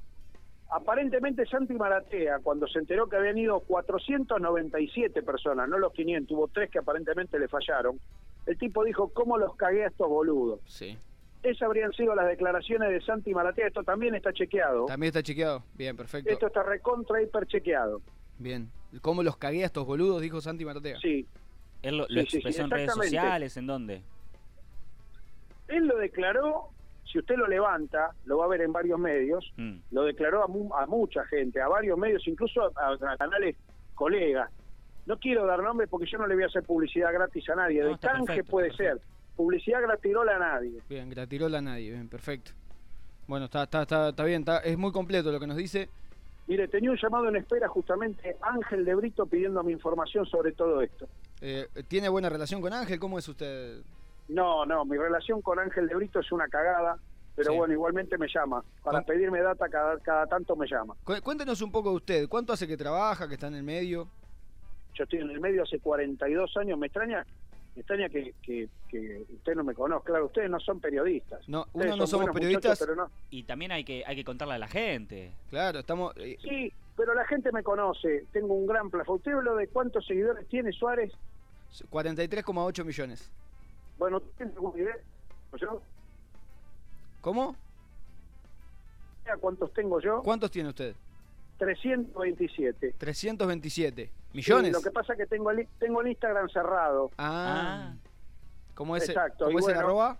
Aparentemente 0.72 1.46
Santi 1.48 1.74
Maratea, 1.74 2.40
cuando 2.44 2.68
se 2.68 2.78
enteró 2.80 3.08
que 3.10 3.16
habían 3.16 3.38
ido 3.40 3.60
497 3.62 5.24
personas, 5.24 5.68
no 5.68 5.78
los 5.80 5.92
500, 5.94 6.36
hubo 6.38 6.48
tres 6.48 6.70
que 6.70 6.80
aparentemente 6.80 7.40
le 7.40 7.48
fallaron, 7.48 8.00
el 8.46 8.58
tipo 8.58 8.84
dijo, 8.84 9.10
¿cómo 9.10 9.38
los 9.38 9.56
cagué 9.56 9.84
a 9.84 9.88
estos 9.88 10.08
boludos? 10.08 10.60
Sí. 10.68 10.98
Esas 11.42 11.64
habrían 11.64 11.92
sido 11.94 12.14
las 12.16 12.28
declaraciones 12.28 12.90
de 12.90 13.02
Santi 13.02 13.34
Maratea, 13.34 13.68
esto 13.68 13.84
también 13.84 14.14
está 14.14 14.32
chequeado. 14.34 14.86
También 14.86 15.08
está 15.10 15.24
chequeado. 15.24 15.64
Bien, 15.74 15.96
perfecto. 15.96 16.30
Esto 16.32 16.48
está 16.48 16.64
recontra 16.64 17.22
hiper 17.22 17.48
chequeado. 17.48 18.02
Bien. 18.38 18.70
¿Cómo 19.02 19.24
los 19.24 19.38
cagué 19.38 19.64
a 19.64 19.68
estos 19.68 19.86
boludos? 19.86 20.22
Dijo 20.22 20.42
Santi 20.42 20.66
Maratea. 20.66 21.00
Sí. 21.00 21.26
Él 21.82 21.98
lo, 21.98 22.06
lo 22.10 22.22
sí, 22.22 22.28
sí, 22.30 22.38
expresó 22.38 22.64
en 22.64 22.70
redes 22.72 22.94
sociales, 22.94 23.58
¿en 23.58 23.68
dónde? 23.68 24.02
Él 25.68 25.86
lo 25.88 25.98
declaró, 25.98 26.70
si 27.12 27.20
usted 27.20 27.36
lo 27.36 27.48
levanta, 27.48 28.12
lo 28.26 28.38
va 28.40 28.46
a 28.46 28.48
ver 28.50 28.62
en 28.62 28.74
varios 28.74 29.00
medios, 29.00 29.52
Mm. 29.58 29.76
lo 29.92 30.04
declaró 30.04 30.44
a, 30.44 30.48
mu- 30.48 30.74
a 30.76 30.86
mucha 30.88 31.24
gente, 31.26 31.62
a 31.62 31.68
varios 31.68 31.98
medios, 31.98 32.28
incluso 32.28 32.72
a, 32.78 32.94
a 32.94 33.18
canales 33.18 33.56
colegas. 33.96 34.50
No 35.06 35.18
quiero 35.18 35.46
dar 35.46 35.62
nombres 35.64 35.90
porque 35.90 36.06
yo 36.08 36.18
no 36.18 36.28
le 36.28 36.36
voy 36.36 36.44
a 36.44 36.48
hacer 36.48 36.64
publicidad 36.64 37.12
gratis 37.14 37.50
a 37.50 37.56
nadie. 37.56 37.82
No, 37.82 37.90
de 37.90 37.98
canje 37.98 38.26
perfecto, 38.28 38.52
puede 38.52 38.74
ser. 38.74 39.00
Publicidad 39.36 39.82
gratirola 39.82 40.36
a 40.36 40.40
nadie. 40.40 40.80
Bien, 40.90 41.10
gratirola 41.10 41.60
a 41.60 41.62
nadie. 41.62 41.92
Bien, 41.92 42.08
perfecto. 42.10 42.52
Bueno, 43.28 43.46
está, 43.46 43.64
está, 43.64 43.84
está, 43.84 44.10
está 44.10 44.24
bien, 44.26 44.42
está, 44.42 44.58
es 44.60 44.78
muy 44.78 44.92
completo 44.92 45.32
lo 45.32 45.40
que 45.40 45.48
nos 45.48 45.56
dice. 45.58 45.88
Mire, 46.48 46.68
tenía 46.68 46.90
un 46.92 46.98
llamado 46.98 47.30
en 47.30 47.36
espera 47.38 47.68
justamente 47.68 48.36
Ángel 48.42 48.84
de 48.84 48.96
Brito 48.96 49.26
pidiéndome 49.28 49.72
información 49.72 50.26
sobre 50.26 50.52
todo 50.52 50.82
esto. 50.82 51.08
Eh, 51.42 51.68
¿Tiene 51.88 52.10
buena 52.10 52.30
relación 52.30 52.62
con 52.62 52.74
Ángel? 52.74 53.00
¿Cómo 53.00 53.18
es 53.20 53.28
usted? 53.28 53.82
No, 54.28 54.66
no, 54.66 54.86
mi 54.86 54.98
relación 54.98 55.42
con 55.42 55.58
Ángel 55.60 55.88
de 55.88 55.96
Brito 55.96 56.20
es 56.20 56.32
una 56.32 56.48
cagada, 56.48 56.98
pero 57.36 57.52
Sí. 57.52 57.58
bueno, 57.58 57.74
igualmente 57.74 58.18
me 58.18 58.28
llama. 58.28 58.64
Para 58.84 59.00
¿Cómo? 59.00 59.08
pedirme 59.08 59.42
data 59.42 59.68
cada, 59.70 59.98
cada 60.00 60.28
tanto 60.28 60.56
me 60.56 60.68
llama. 60.68 60.96
Cu- 61.04 61.22
Cuéntenos 61.24 61.62
un 61.62 61.72
poco 61.72 61.90
de 61.92 61.96
usted. 61.96 62.30
¿Cuánto 62.30 62.54
hace 62.54 62.68
que 62.68 62.78
trabaja, 62.78 63.28
que 63.28 63.36
está 63.36 63.48
en 63.48 63.56
el 63.56 63.64
medio? 63.64 64.08
Yo 64.94 65.04
estoy 65.06 65.20
en 65.20 65.30
el 65.32 65.40
medio 65.40 65.64
hace 65.64 65.80
42 65.80 66.58
años, 66.58 66.78
me 66.78 66.88
extraña, 66.88 67.26
me 67.76 67.80
extraña 67.80 68.10
que, 68.10 68.36
que, 68.44 68.68
que 68.90 69.24
usted 69.34 69.56
no 69.56 69.64
me 69.64 69.74
conozca. 69.74 70.08
Claro, 70.12 70.26
ustedes 70.26 70.50
no 70.50 70.60
son 70.60 70.80
periodistas. 70.82 71.48
No, 71.48 71.66
uno 71.74 71.96
no 71.96 72.06
somos 72.06 72.30
periodistas. 72.32 72.72
muchachos, 72.72 72.80
pero 72.88 72.96
no. 72.96 73.10
Y 73.30 73.44
también 73.44 73.72
hay 73.72 73.84
que, 73.86 74.04
hay 74.06 74.16
que 74.18 74.26
contarle 74.26 74.56
a 74.56 74.60
la 74.60 74.68
gente. 74.68 75.32
Claro, 75.50 75.80
estamos... 75.80 76.14
eh, 76.18 76.38
Sí, 76.42 76.72
pero 76.98 77.14
la 77.16 77.26
gente 77.26 77.52
me 77.54 77.64
conoce. 77.64 78.26
Tengo 78.34 78.54
un 78.54 78.68
gran 78.68 78.90
plafón. 78.92 79.16
¿Usted 79.16 79.32
habló 79.32 79.56
de 79.56 79.68
cuántos 79.70 80.06
seguidores 80.06 80.46
tiene 80.50 80.72
Suárez? 80.74 81.14
43,8 81.92 82.86
millones. 82.86 83.32
Bueno, 83.98 84.22
¿tiene 84.38 84.52
alguna 84.54 84.82
idea? 84.82 84.98
¿Yo? 85.60 85.82
¿Cómo? 87.22 87.56
¿Cuántos 89.40 89.72
tengo 89.74 90.00
yo? 90.00 90.22
¿Cuántos 90.24 90.50
tiene 90.50 90.70
usted? 90.70 90.96
327. 91.60 92.96
327. 92.98 94.12
¿Millones? 94.34 94.68
Sí, 94.68 94.74
lo 94.74 94.82
que 94.82 94.92
pasa 94.92 95.14
es 95.14 95.20
que 95.20 95.26
tengo 95.26 95.52
el, 95.52 95.68
tengo 95.80 96.02
el 96.02 96.08
Instagram 96.08 96.50
cerrado. 96.50 97.12
Ah. 97.18 97.94
¿Cómo 98.74 98.96
es, 98.96 99.10
Exacto, 99.10 99.46
¿cómo 99.46 99.60
es 99.60 99.68
el 99.68 99.74
bueno. 99.74 99.80
arroba? 99.80 100.18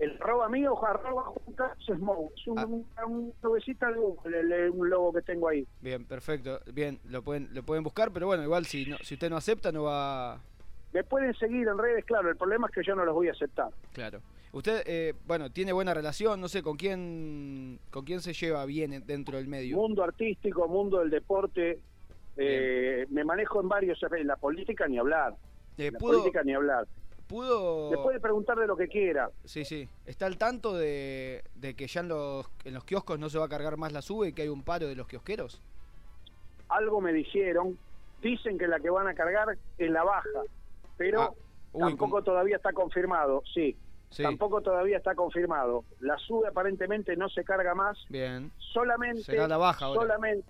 El 0.00 0.16
arroba 0.20 0.48
mío, 0.48 0.74
arroba 0.84 1.22
Juan 1.24 1.54
Carlos 1.56 1.86
Smoke. 1.86 2.32
Es 2.36 2.46
un, 2.48 2.58
Ah. 2.58 2.66
un, 2.66 2.86
un 3.06 3.34
lobecita 3.42 3.88
de 3.92 3.98
Google, 3.98 4.70
un 4.70 4.88
logo 4.90 5.12
que 5.12 5.22
tengo 5.22 5.48
ahí. 5.48 5.66
Bien, 5.82 6.04
perfecto. 6.06 6.58
Bien, 6.72 6.98
lo 7.04 7.22
pueden, 7.22 7.48
lo 7.52 7.62
pueden 7.62 7.84
buscar, 7.84 8.10
pero 8.10 8.26
bueno, 8.26 8.42
igual 8.42 8.64
si, 8.64 8.86
no, 8.86 8.96
si 9.02 9.14
usted 9.14 9.28
no 9.30 9.36
acepta, 9.36 9.70
no 9.70 9.84
va... 9.84 10.40
Me 10.92 11.04
pueden 11.04 11.32
seguir 11.34 11.68
en 11.68 11.78
redes, 11.78 12.04
claro. 12.06 12.30
El 12.30 12.36
problema 12.36 12.66
es 12.66 12.74
que 12.74 12.82
yo 12.82 12.96
no 12.96 13.04
los 13.04 13.14
voy 13.14 13.28
a 13.28 13.32
aceptar. 13.32 13.68
Claro. 13.92 14.20
Usted, 14.52 14.82
eh, 14.86 15.14
bueno, 15.26 15.50
tiene 15.52 15.72
buena 15.72 15.94
relación, 15.94 16.40
no 16.40 16.48
sé, 16.48 16.62
¿con 16.62 16.76
quién, 16.76 17.78
con 17.92 18.04
quién 18.04 18.20
se 18.20 18.32
lleva 18.32 18.64
bien 18.64 18.92
en- 18.94 19.06
dentro 19.06 19.36
del 19.36 19.46
medio? 19.46 19.76
Mundo 19.76 20.02
artístico, 20.02 20.66
mundo 20.66 20.98
del 20.98 21.10
deporte. 21.10 21.78
eh, 22.36 23.06
me 23.10 23.22
manejo 23.22 23.60
en 23.60 23.68
varios. 23.68 24.00
En 24.16 24.26
la 24.26 24.36
política 24.36 24.88
ni 24.88 24.98
hablar. 24.98 25.34
Eh, 25.76 25.88
En 25.88 25.92
la 25.92 25.98
¿pudo, 25.98 26.12
política 26.20 26.42
ni 26.42 26.54
hablar. 26.54 26.86
¿Pudo...? 27.30 27.90
Me 27.92 27.96
puede 27.98 28.18
preguntar 28.18 28.58
de 28.58 28.66
lo 28.66 28.76
que 28.76 28.88
quiera. 28.88 29.30
Sí, 29.44 29.64
sí. 29.64 29.88
¿Está 30.04 30.26
al 30.26 30.36
tanto 30.36 30.76
de, 30.76 31.44
de 31.54 31.74
que 31.76 31.86
ya 31.86 32.00
en 32.00 32.08
los, 32.08 32.50
en 32.64 32.74
los 32.74 32.82
kioscos 32.84 33.20
no 33.20 33.30
se 33.30 33.38
va 33.38 33.44
a 33.44 33.48
cargar 33.48 33.76
más 33.76 33.92
la 33.92 34.02
sube 34.02 34.28
y 34.28 34.32
que 34.32 34.42
hay 34.42 34.48
un 34.48 34.64
paro 34.64 34.88
de 34.88 34.96
los 34.96 35.06
kiosqueros? 35.06 35.62
Algo 36.68 37.00
me 37.00 37.12
dijeron. 37.12 37.78
Dicen 38.20 38.58
que 38.58 38.66
la 38.66 38.80
que 38.80 38.90
van 38.90 39.06
a 39.06 39.14
cargar 39.14 39.56
es 39.78 39.90
la 39.90 40.02
baja. 40.02 40.28
Pero 40.96 41.22
Ah, 41.22 41.30
uy, 41.72 41.80
tampoco 41.82 42.22
todavía 42.24 42.56
está 42.56 42.72
confirmado. 42.72 43.42
Sí. 43.54 43.76
Sí. 44.10 44.24
Tampoco 44.24 44.60
todavía 44.60 44.96
está 44.96 45.14
confirmado. 45.14 45.84
La 46.00 46.18
sube 46.18 46.48
aparentemente 46.48 47.16
no 47.16 47.28
se 47.28 47.44
carga 47.44 47.76
más. 47.76 47.96
Bien. 48.08 48.50
Solamente. 48.58 49.22
Será 49.22 49.46
la 49.46 49.56
baja 49.56 49.84
ahora. 49.86 50.00
Solamente. 50.00 50.44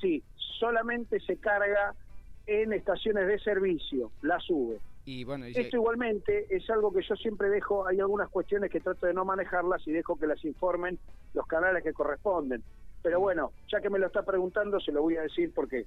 Sí, 0.00 0.24
solamente 0.58 1.20
se 1.20 1.36
carga 1.36 1.94
en 2.46 2.72
estaciones 2.72 3.28
de 3.28 3.38
servicio. 3.38 4.10
La 4.22 4.40
sube. 4.40 4.80
Y 5.10 5.24
bueno, 5.24 5.48
y 5.48 5.52
se- 5.54 5.62
Esto 5.62 5.76
igualmente 5.76 6.46
es 6.50 6.70
algo 6.70 6.92
que 6.92 7.02
yo 7.02 7.16
siempre 7.16 7.48
dejo, 7.48 7.84
hay 7.84 7.98
algunas 7.98 8.28
cuestiones 8.28 8.70
que 8.70 8.78
trato 8.78 9.06
de 9.06 9.12
no 9.14 9.24
manejarlas 9.24 9.84
y 9.88 9.90
dejo 9.90 10.16
que 10.16 10.28
las 10.28 10.44
informen 10.44 11.00
los 11.34 11.46
canales 11.48 11.82
que 11.82 11.92
corresponden. 11.92 12.62
Pero 13.02 13.18
Mm. 13.18 13.22
bueno, 13.22 13.52
ya 13.72 13.80
que 13.80 13.90
me 13.90 13.98
lo 13.98 14.06
está 14.06 14.22
preguntando, 14.22 14.78
se 14.78 14.92
lo 14.92 15.02
voy 15.02 15.16
a 15.16 15.22
decir 15.22 15.50
porque 15.52 15.84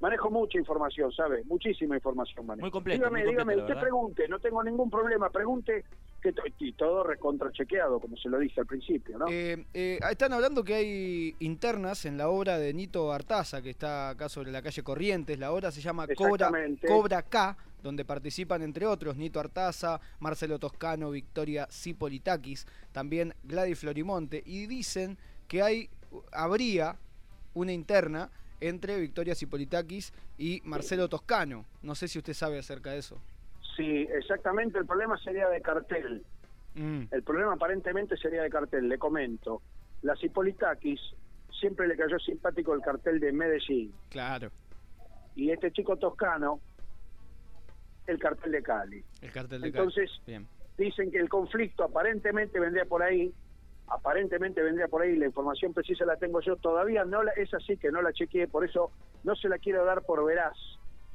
manejo 0.00 0.30
mucha 0.30 0.56
información, 0.56 1.10
¿sabe? 1.10 1.42
Muchísima 1.46 1.96
información 1.96 2.46
manejo. 2.46 2.64
Muy 2.66 2.70
completo, 2.70 2.98
Dígame, 2.98 3.24
muy 3.24 3.34
completo, 3.34 3.50
dígame, 3.50 3.62
usted 3.72 3.80
pregunte, 3.80 4.28
no 4.28 4.38
tengo 4.38 4.62
ningún 4.62 4.88
problema, 4.90 5.30
pregunte 5.30 5.84
que 6.22 6.32
to- 6.32 6.42
y 6.58 6.72
todo 6.74 7.02
recontrachequeado, 7.02 7.98
como 7.98 8.16
se 8.16 8.28
lo 8.28 8.38
dije 8.38 8.60
al 8.60 8.66
principio, 8.66 9.18
¿no? 9.18 9.26
Eh, 9.30 9.66
eh, 9.74 9.98
están 10.10 10.32
hablando 10.32 10.62
que 10.62 10.74
hay 10.74 11.34
internas 11.40 12.04
en 12.04 12.18
la 12.18 12.28
obra 12.28 12.58
de 12.58 12.72
Nito 12.72 13.10
Artaza, 13.12 13.62
que 13.62 13.70
está 13.70 14.10
acá 14.10 14.28
sobre 14.28 14.52
la 14.52 14.62
calle 14.62 14.82
Corrientes. 14.84 15.38
La 15.40 15.50
obra 15.52 15.72
se 15.72 15.80
llama 15.80 16.06
Cobra. 16.14 16.50
Cobra 16.86 17.22
K, 17.22 17.56
donde 17.84 18.04
participan, 18.06 18.62
entre 18.62 18.86
otros, 18.86 19.14
Nito 19.16 19.38
Artaza, 19.38 20.00
Marcelo 20.18 20.58
Toscano, 20.58 21.10
Victoria 21.10 21.68
Cipolitakis, 21.70 22.66
también 22.92 23.34
Gladys 23.44 23.78
Florimonte. 23.78 24.42
Y 24.46 24.66
dicen 24.66 25.18
que 25.46 25.62
hay, 25.62 25.90
habría 26.32 26.96
una 27.52 27.72
interna 27.72 28.30
entre 28.60 28.98
Victoria 28.98 29.34
Cipolitakis 29.34 30.14
y 30.38 30.62
Marcelo 30.64 31.08
Toscano. 31.10 31.66
No 31.82 31.94
sé 31.94 32.08
si 32.08 32.18
usted 32.18 32.32
sabe 32.32 32.58
acerca 32.58 32.90
de 32.92 32.98
eso. 32.98 33.20
Sí, 33.76 34.08
exactamente, 34.10 34.78
el 34.78 34.86
problema 34.86 35.18
sería 35.18 35.46
de 35.48 35.60
cartel. 35.60 36.24
Mm, 36.74 37.02
El 37.10 37.22
problema 37.22 37.52
aparentemente 37.52 38.16
sería 38.16 38.42
de 38.42 38.48
cartel, 38.50 38.88
le 38.88 38.98
comento. 38.98 39.60
Las 40.02 40.22
Hipolitakis 40.24 41.00
siempre 41.60 41.86
le 41.86 41.96
cayó 41.96 42.18
simpático 42.18 42.72
el 42.74 42.80
cartel 42.80 43.20
de 43.20 43.30
Medellín. 43.30 43.92
claro, 44.08 44.50
Y 45.36 45.50
este 45.50 45.70
chico 45.72 45.96
toscano, 45.96 46.60
el 48.06 48.18
cartel 48.18 48.52
de 48.52 48.62
Cali. 48.62 49.04
el 49.22 49.32
cartel 49.32 49.60
de 49.60 49.68
Entonces, 49.68 50.10
Cali. 50.10 50.22
Bien. 50.26 50.46
dicen 50.76 51.10
que 51.10 51.18
el 51.18 51.28
conflicto 51.28 51.84
aparentemente 51.84 52.60
vendría 52.60 52.84
por 52.84 53.02
ahí, 53.02 53.32
aparentemente 53.88 54.62
vendría 54.62 54.88
por 54.88 55.02
ahí, 55.02 55.16
la 55.16 55.26
información 55.26 55.72
precisa 55.72 56.04
la 56.04 56.16
tengo 56.16 56.40
yo, 56.40 56.56
todavía 56.56 57.04
no 57.04 57.22
la, 57.22 57.32
es 57.32 57.52
así 57.54 57.76
que 57.76 57.90
no 57.90 58.02
la 58.02 58.12
chequeé, 58.12 58.48
por 58.48 58.64
eso 58.64 58.90
no 59.24 59.34
se 59.36 59.48
la 59.48 59.58
quiero 59.58 59.84
dar 59.84 60.02
por 60.02 60.24
veraz 60.24 60.56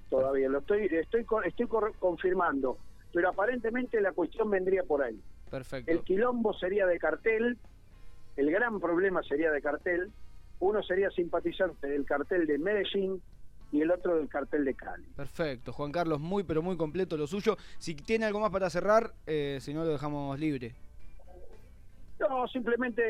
todavía, 0.10 0.50
lo 0.50 0.60
estoy, 0.60 0.86
estoy, 0.86 1.26
estoy 1.46 1.68
confirmando, 2.00 2.78
pero 3.14 3.30
aparentemente 3.30 4.02
la 4.02 4.12
cuestión 4.12 4.50
vendría 4.50 4.84
por 4.84 5.04
ahí. 5.04 5.22
Perfecto. 5.52 5.92
El 5.92 6.02
quilombo 6.02 6.54
sería 6.54 6.86
de 6.88 6.98
cartel, 6.98 7.58
el 8.36 8.52
gran 8.52 8.80
problema 8.80 9.22
sería 9.24 9.52
de 9.52 9.62
cartel, 9.62 10.12
uno 10.60 10.82
sería 10.84 11.10
simpatizante 11.12 11.88
del 11.88 12.06
cartel 12.06 12.48
de 12.48 12.58
Medellín 12.58 13.22
y 13.72 13.82
el 13.82 13.92
otro 13.92 14.16
del 14.18 14.28
cartel 14.30 14.66
de 14.66 14.74
Cali. 14.74 15.06
Perfecto, 15.16 15.72
Juan 15.74 15.92
Carlos, 15.92 16.20
muy 16.20 16.44
pero 16.44 16.62
muy 16.62 16.76
completo 16.78 17.18
lo 17.18 17.28
suyo. 17.28 17.56
Si 17.78 17.96
tiene 17.96 18.26
algo 18.26 18.40
más 18.40 18.50
para 18.52 18.70
cerrar, 18.70 19.14
eh, 19.28 19.60
si 19.62 19.74
no 19.74 19.84
lo 19.84 19.92
dejamos 19.92 20.40
libre. 20.40 20.74
No, 22.20 22.48
simplemente 22.50 23.02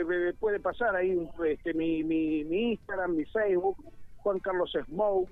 eh, 0.00 0.32
puede 0.40 0.58
pasar 0.58 0.96
ahí 0.96 1.16
este, 1.46 1.72
mi, 1.74 2.02
mi, 2.02 2.42
mi 2.44 2.72
Instagram, 2.72 3.14
mi 3.14 3.24
Facebook, 3.26 3.76
Juan 4.16 4.40
Carlos 4.40 4.72
Smoke, 4.86 5.30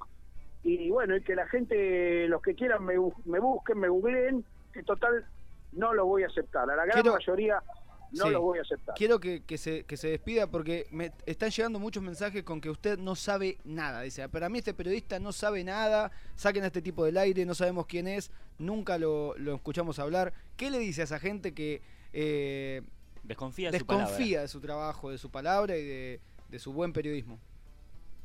y 0.63 0.89
bueno, 0.91 1.17
y 1.17 1.23
que 1.23 1.35
la 1.35 1.47
gente, 1.49 2.29
los 2.29 2.41
que 2.41 2.55
quieran 2.55 2.85
me, 2.85 2.95
me 3.25 3.41
busquen, 3.41 3.79
me 3.81 3.89
googleen, 3.89 4.45
que 4.73 4.83
total 4.85 5.25
no 5.73 5.93
lo 5.95 6.07
voy 6.07 6.23
a 6.23 6.27
aceptar. 6.29 6.71
A 6.71 6.77
la 6.77 6.85
gran 6.87 6.93
Quiero- 7.03 7.15
mayoría 7.15 7.61
no 8.15 8.25
Sí. 8.27 8.31
lo 8.31 8.41
voy 8.43 8.59
a 8.59 8.63
aceptar. 8.63 8.95
Quiero 8.95 9.21
que, 9.21 9.43
que 9.45 9.59
se, 9.59 9.85
que 9.85 9.97
se 9.97 10.09
despida 10.09 10.51
porque 10.51 10.87
me 10.91 11.13
están 11.27 11.51
llegando 11.51 11.79
muchos 11.79 12.03
mensajes 12.03 12.43
con 12.43 12.61
que 12.61 12.71
usted 12.71 12.99
no 12.99 13.15
sabe 13.15 13.59
nada. 13.65 14.03
Dice, 14.03 14.29
para 14.29 14.49
mí 14.49 14.59
este 14.59 14.75
periodista 14.75 15.19
no 15.19 15.33
sabe 15.33 15.63
nada, 15.65 16.11
saquen 16.35 16.65
a 16.65 16.69
este 16.69 16.83
tipo 16.83 17.05
del 17.05 17.17
aire, 17.19 17.45
no 17.45 17.55
sabemos 17.55 17.87
quién 17.87 18.07
es, 18.09 18.31
nunca 18.59 18.99
lo, 18.99 19.37
lo 19.39 19.55
escuchamos 19.55 19.99
hablar. 19.99 20.33
¿Qué 20.57 20.71
le 20.71 20.79
dice 20.79 21.03
a 21.03 21.05
esa 21.05 21.19
gente 21.19 21.53
que 21.55 21.83
eh, 22.13 22.83
Desconfía 23.23 23.71
de 23.71 23.79
su 23.79 23.85
desconfía 23.87 24.41
de 24.43 24.49
su 24.49 24.61
trabajo, 24.61 25.11
de 25.11 25.19
su 25.19 25.31
palabra 25.31 25.77
y 25.77 25.85
de, 25.85 26.21
de 26.51 26.59
su 26.59 26.73
buen 26.73 26.93
periodismo? 26.93 27.39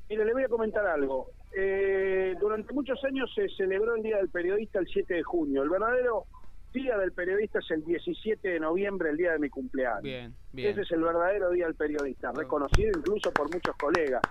Mire, 0.10 0.26
le 0.26 0.34
voy 0.34 0.44
a 0.44 0.48
comentar 0.50 0.86
algo. 0.86 1.32
Eh, 1.56 2.36
durante 2.40 2.74
muchos 2.74 3.02
años 3.06 3.32
se 3.34 3.48
celebró 3.50 3.96
el 3.96 4.04
Día 4.04 4.18
del 4.18 4.30
Periodista 4.30 4.80
el 4.80 4.88
7 4.88 5.14
de 5.14 5.24
junio. 5.24 5.64
El 5.64 5.70
verdadero 5.70 6.26
Día 6.74 6.98
del 6.98 7.12
Periodista 7.12 7.60
es 7.60 7.72
el 7.72 7.84
17 7.84 8.48
de 8.48 8.60
noviembre, 8.60 9.10
el 9.10 9.18
día 9.18 9.32
de 9.34 9.40
mi 9.40 9.50
cumpleaños. 9.50 10.04
Bien, 10.04 10.34
bien. 10.52 10.72
Ese 10.72 10.82
es 10.82 10.92
el 10.92 11.02
verdadero 11.02 11.50
Día 11.52 11.66
del 11.66 11.76
Periodista, 11.76 12.32
reconocido 12.32 12.92
incluso 12.98 13.32
por 13.32 13.52
muchos 13.52 13.76
colegas. 13.76 14.22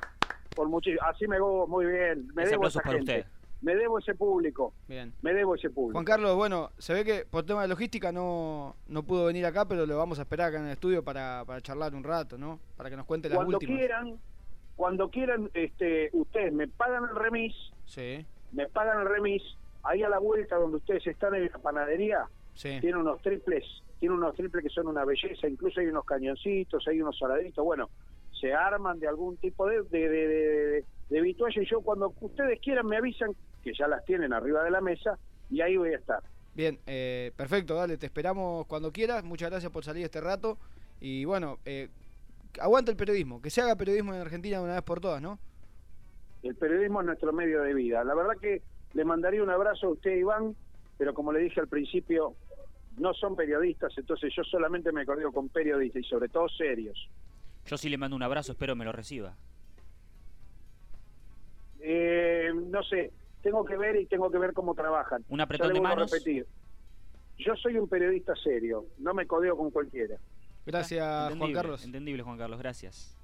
por 0.55 0.69
Así 1.03 1.27
me 1.27 1.41
voy 1.41 1.69
muy 1.69 1.87
bien. 1.87 2.29
Me 2.35 2.43
Ese 2.45 2.53
debo 2.53 2.65
a 2.67 2.69
esa 2.69 2.81
para 2.81 2.97
gente. 2.99 3.19
usted. 3.19 3.31
Me 3.61 3.75
debo 3.75 3.97
a 3.97 4.01
ese 4.01 4.15
público. 4.15 4.73
Bien. 4.87 5.13
Me 5.21 5.35
debo 5.35 5.55
a 5.55 5.57
ese 5.57 5.69
público. 5.71 5.95
Juan 5.95 6.05
Carlos, 6.05 6.37
bueno, 6.37 6.71
se 6.79 6.95
ve 6.95 7.05
que 7.05 7.25
por 7.29 7.45
tema 7.45 7.63
de 7.63 7.69
logística 7.69 8.13
no, 8.13 8.77
no 8.87 9.03
pudo 9.03 9.27
venir 9.27 9.45
acá, 9.47 9.67
pero 9.67 9.85
lo 9.85 9.99
vamos 9.99 10.21
a 10.21 10.23
esperar 10.23 10.51
acá 10.51 10.59
en 10.59 10.67
el 10.67 10.73
estudio 10.73 11.03
para, 11.03 11.43
para 11.45 11.61
charlar 11.61 11.93
un 11.95 12.05
rato, 12.05 12.39
¿no? 12.39 12.61
Para 12.77 12.89
que 12.89 12.97
nos 12.97 13.05
cuente 13.05 13.29
las 13.29 13.35
cuando 13.37 13.57
últimas. 13.57 13.77
quieran, 13.79 14.19
cuando 14.77 15.11
quieran, 15.11 15.51
este, 15.55 16.09
ustedes 16.13 16.53
me 16.53 16.69
pagan 16.69 17.03
el 17.11 17.17
remis, 17.17 17.53
Sí, 17.85 18.25
me 18.53 18.69
pagan 18.69 19.01
el 19.01 19.09
remis, 19.09 19.43
ahí 19.89 20.03
a 20.03 20.09
la 20.09 20.19
vuelta 20.19 20.57
donde 20.57 20.77
ustedes 20.79 21.07
están 21.07 21.35
en 21.35 21.47
la 21.47 21.59
panadería, 21.59 22.27
sí. 22.55 22.79
tiene 22.81 22.99
unos 22.99 23.21
triples, 23.23 23.65
tiene 23.99 24.15
unos 24.15 24.35
triples 24.35 24.65
que 24.65 24.71
son 24.71 24.87
una 24.87 25.05
belleza, 25.05 25.49
incluso 25.49 25.81
hay 25.81 25.87
unos 25.87 26.05
cañoncitos, 26.05 26.87
hay 26.87 27.01
unos 27.01 27.19
saladitos, 27.19 27.65
bueno, 27.65 27.89
se 28.41 28.53
arman 28.53 29.01
de 29.01 29.09
algún 29.09 29.37
tipo 29.39 29.67
de, 29.67 29.83
de, 29.85 30.09
de, 30.09 30.29
de, 30.29 30.85
de 31.09 31.21
vitualla 31.21 31.63
y 31.63 31.67
yo 31.67 31.81
cuando 31.81 32.13
ustedes 32.21 32.61
quieran 32.61 32.87
me 32.87 32.97
avisan 32.97 33.33
que 33.63 33.73
ya 33.75 33.89
las 33.89 34.05
tienen 34.05 34.33
arriba 34.33 34.63
de 34.63 34.71
la 34.71 34.81
mesa 34.81 35.19
y 35.51 35.61
ahí 35.61 35.77
voy 35.77 35.95
a 35.95 35.97
estar. 35.97 36.23
Bien, 36.55 36.79
eh, 36.87 37.33
perfecto, 37.37 37.75
dale, 37.75 37.97
te 37.97 38.07
esperamos 38.07 38.67
cuando 38.67 38.93
quieras. 38.93 39.23
Muchas 39.23 39.51
gracias 39.51 39.71
por 39.71 39.85
salir 39.85 40.05
este 40.05 40.21
rato. 40.21 40.59
Y 41.01 41.25
bueno, 41.25 41.59
eh, 41.65 41.89
aguanta 42.61 42.91
el 42.91 42.97
periodismo, 42.97 43.41
que 43.41 43.51
se 43.51 43.61
haga 43.61 43.77
periodismo 43.77 44.13
en 44.13 44.21
Argentina 44.21 44.61
una 44.61 44.75
vez 44.75 44.83
por 44.83 45.01
todas, 45.01 45.23
¿no? 45.23 45.39
El 46.43 46.57
periodismo 46.57 47.01
es 47.01 47.07
nuestro 47.07 47.33
medio 47.33 47.63
de 47.63 47.75
vida. 47.75 48.03
La 48.03 48.15
verdad 48.15 48.35
que 48.41 48.63
le 48.95 49.05
mandaría 49.05 49.43
un 49.43 49.51
abrazo 49.51 49.87
a 49.87 49.91
usted, 49.91 50.17
Iván, 50.17 50.57
pero 50.97 51.15
como 51.15 51.33
le 51.33 51.41
dije 51.41 51.61
al 51.61 51.69
principio, 51.69 52.35
no 52.99 53.15
son 53.15 53.37
periodistas, 53.37 53.97
entonces 53.97 54.33
yo 54.37 54.43
solamente 54.45 54.93
me 54.93 55.07
codeo 55.07 55.33
con 55.33 55.49
periodistas 55.49 56.03
y 56.03 56.09
sobre 56.09 56.29
todo 56.29 56.49
serios. 56.49 57.09
Yo 57.67 57.77
sí 57.77 57.89
le 57.89 57.99
mando 57.99 58.17
un 58.17 58.23
abrazo, 58.23 58.53
espero 58.53 58.75
me 58.75 58.85
lo 58.85 58.93
reciba. 58.93 59.37
Eh, 61.81 62.51
no 62.55 62.83
sé, 62.83 63.13
tengo 63.43 63.65
que 63.65 63.77
ver 63.77 63.97
y 63.97 64.07
tengo 64.07 64.31
que 64.31 64.39
ver 64.39 64.53
cómo 64.53 64.75
trabajan. 64.75 65.25
Un 65.29 65.41
apretón 65.41 65.73
de 65.73 65.81
manos. 65.81 66.11
repetir. 66.11 66.47
Yo 67.39 67.55
soy 67.55 67.77
un 67.77 67.89
periodista 67.89 68.35
serio, 68.35 68.87
no 68.99 69.15
me 69.15 69.27
codeo 69.27 69.57
con 69.57 69.71
cualquiera. 69.71 70.17
Gracias, 70.67 71.35
Juan 71.37 71.53
Carlos. 71.53 71.85
Entendible, 71.85 72.23
Juan 72.23 72.37
Carlos, 72.37 72.59
gracias. 72.59 73.18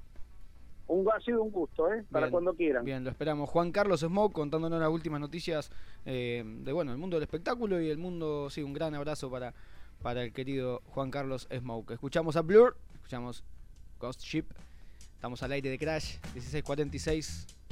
Un, 0.86 1.06
ha 1.10 1.20
sido 1.20 1.42
un 1.42 1.50
gusto, 1.50 1.92
¿eh? 1.92 2.04
Para 2.10 2.26
Bien, 2.26 2.32
cuando 2.32 2.54
quieran. 2.54 2.84
Bien, 2.84 3.04
lo 3.04 3.10
esperamos. 3.10 3.48
Juan 3.48 3.72
Carlos 3.72 4.00
Smoke 4.00 4.34
contándonos 4.34 4.80
las 4.80 4.90
últimas 4.90 5.20
noticias 5.20 5.70
eh, 6.04 6.44
de 6.44 6.72
bueno, 6.72 6.92
el 6.92 6.98
mundo 6.98 7.16
del 7.16 7.22
espectáculo 7.22 7.80
y 7.80 7.88
el 7.88 7.98
mundo, 7.98 8.50
sí, 8.50 8.62
un 8.62 8.72
gran 8.72 8.94
abrazo 8.94 9.30
para, 9.30 9.54
para 10.02 10.22
el 10.22 10.32
querido 10.32 10.82
Juan 10.86 11.10
Carlos 11.10 11.48
Smoke. 11.50 11.92
Escuchamos 11.92 12.36
a 12.36 12.42
Blur, 12.42 12.76
escuchamos 12.94 13.44
Ghost 13.98 14.20
Ship, 14.20 14.44
estamos 15.14 15.42
al 15.42 15.52
aire 15.52 15.70
de 15.70 15.78
Crash, 15.78 16.18
1646. 16.34 17.63